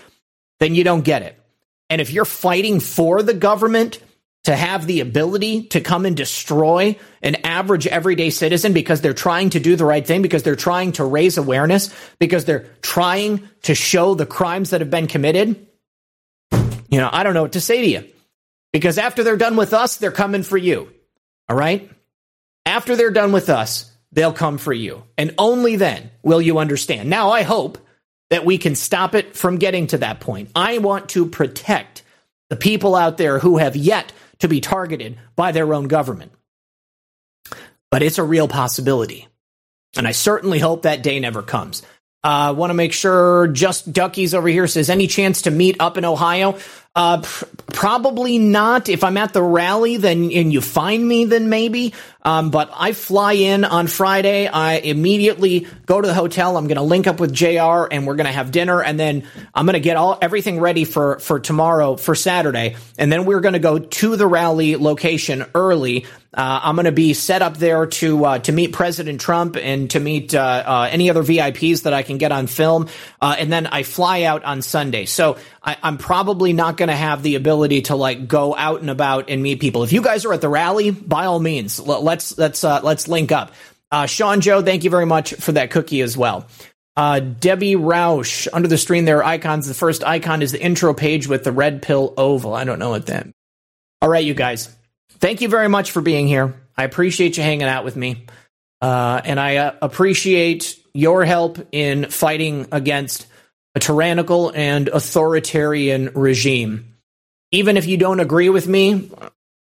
[0.60, 1.40] then you don't get it.
[1.90, 4.00] And if you're fighting for the government
[4.46, 9.52] to have the ability to come and destroy an average everyday citizen because they're trying
[9.52, 13.74] to do the right thing, because they're trying to raise awareness, because they're trying to
[13.74, 15.68] show the crimes that have been committed,
[16.90, 18.10] you know, I don't know what to say to you.
[18.74, 20.92] Because after they're done with us, they're coming for you.
[21.48, 21.90] All right?
[22.66, 25.04] After they're done with us, they'll come for you.
[25.18, 27.10] And only then will you understand.
[27.10, 27.78] Now, I hope
[28.30, 30.50] that we can stop it from getting to that point.
[30.56, 32.04] I want to protect
[32.50, 36.32] the people out there who have yet to be targeted by their own government.
[37.92, 39.28] But it's a real possibility.
[39.96, 41.84] And I certainly hope that day never comes.
[42.24, 45.76] I uh, want to make sure Just Duckies over here says any chance to meet
[45.80, 46.58] up in Ohio.
[46.96, 48.88] Uh, pr- probably not.
[48.88, 51.96] If I'm at the rally, then and you find me, then maybe.
[52.22, 54.48] Um, but I fly in on Friday.
[54.48, 56.56] I immediately go to the hotel.
[56.56, 57.88] I'm going to link up with Jr.
[57.92, 60.86] and we're going to have dinner, and then I'm going to get all everything ready
[60.86, 65.46] for for tomorrow for Saturday, and then we're going to go to the rally location
[65.56, 66.06] early.
[66.36, 69.90] Uh, I'm going to be set up there to uh, to meet President Trump and
[69.92, 72.88] to meet uh, uh any other VIPs that I can get on film,
[73.20, 75.06] uh, and then I fly out on Sunday.
[75.06, 78.90] So I, am probably not going to have the ability to like go out and
[78.90, 79.84] about and meet people.
[79.84, 83.08] If you guys are at the rally, by all means, let, let's let's uh, let's
[83.08, 83.54] link up.
[83.92, 86.48] Uh, Sean Joe, thank you very much for that cookie as well.
[86.96, 89.68] Uh, Debbie Roush, under the screen there are icons.
[89.68, 92.54] The first icon is the intro page with the red pill oval.
[92.54, 93.28] I don't know what that.
[94.02, 94.76] All right, you guys.
[95.12, 96.56] Thank you very much for being here.
[96.76, 98.26] I appreciate you hanging out with me,
[98.82, 103.28] uh, and I uh, appreciate your help in fighting against
[103.76, 106.96] a tyrannical and authoritarian regime.
[107.52, 109.12] Even if you don't agree with me,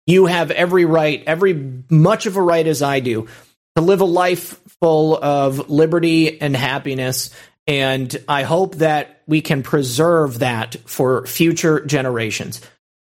[0.06, 3.28] you have every right, every much of a right as I do,
[3.74, 7.30] to live a life full of liberty and happiness.
[7.66, 12.60] And I hope that we can preserve that for future generations.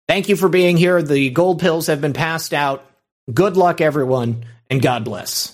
[0.09, 1.03] Thank you for being here.
[1.03, 2.85] The gold pills have been passed out.
[3.33, 5.54] Good luck, everyone, and God bless.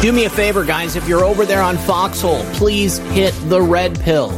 [0.00, 0.96] Do me a favor, guys.
[0.96, 4.30] If you're over there on Foxhole, please hit the red pill.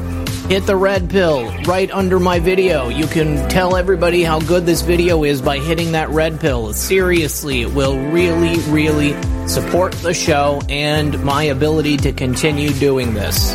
[0.49, 2.89] Hit the red pill right under my video.
[2.89, 6.73] You can tell everybody how good this video is by hitting that red pill.
[6.73, 9.13] Seriously, it will really, really
[9.47, 13.55] support the show and my ability to continue doing this.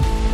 [0.00, 0.33] you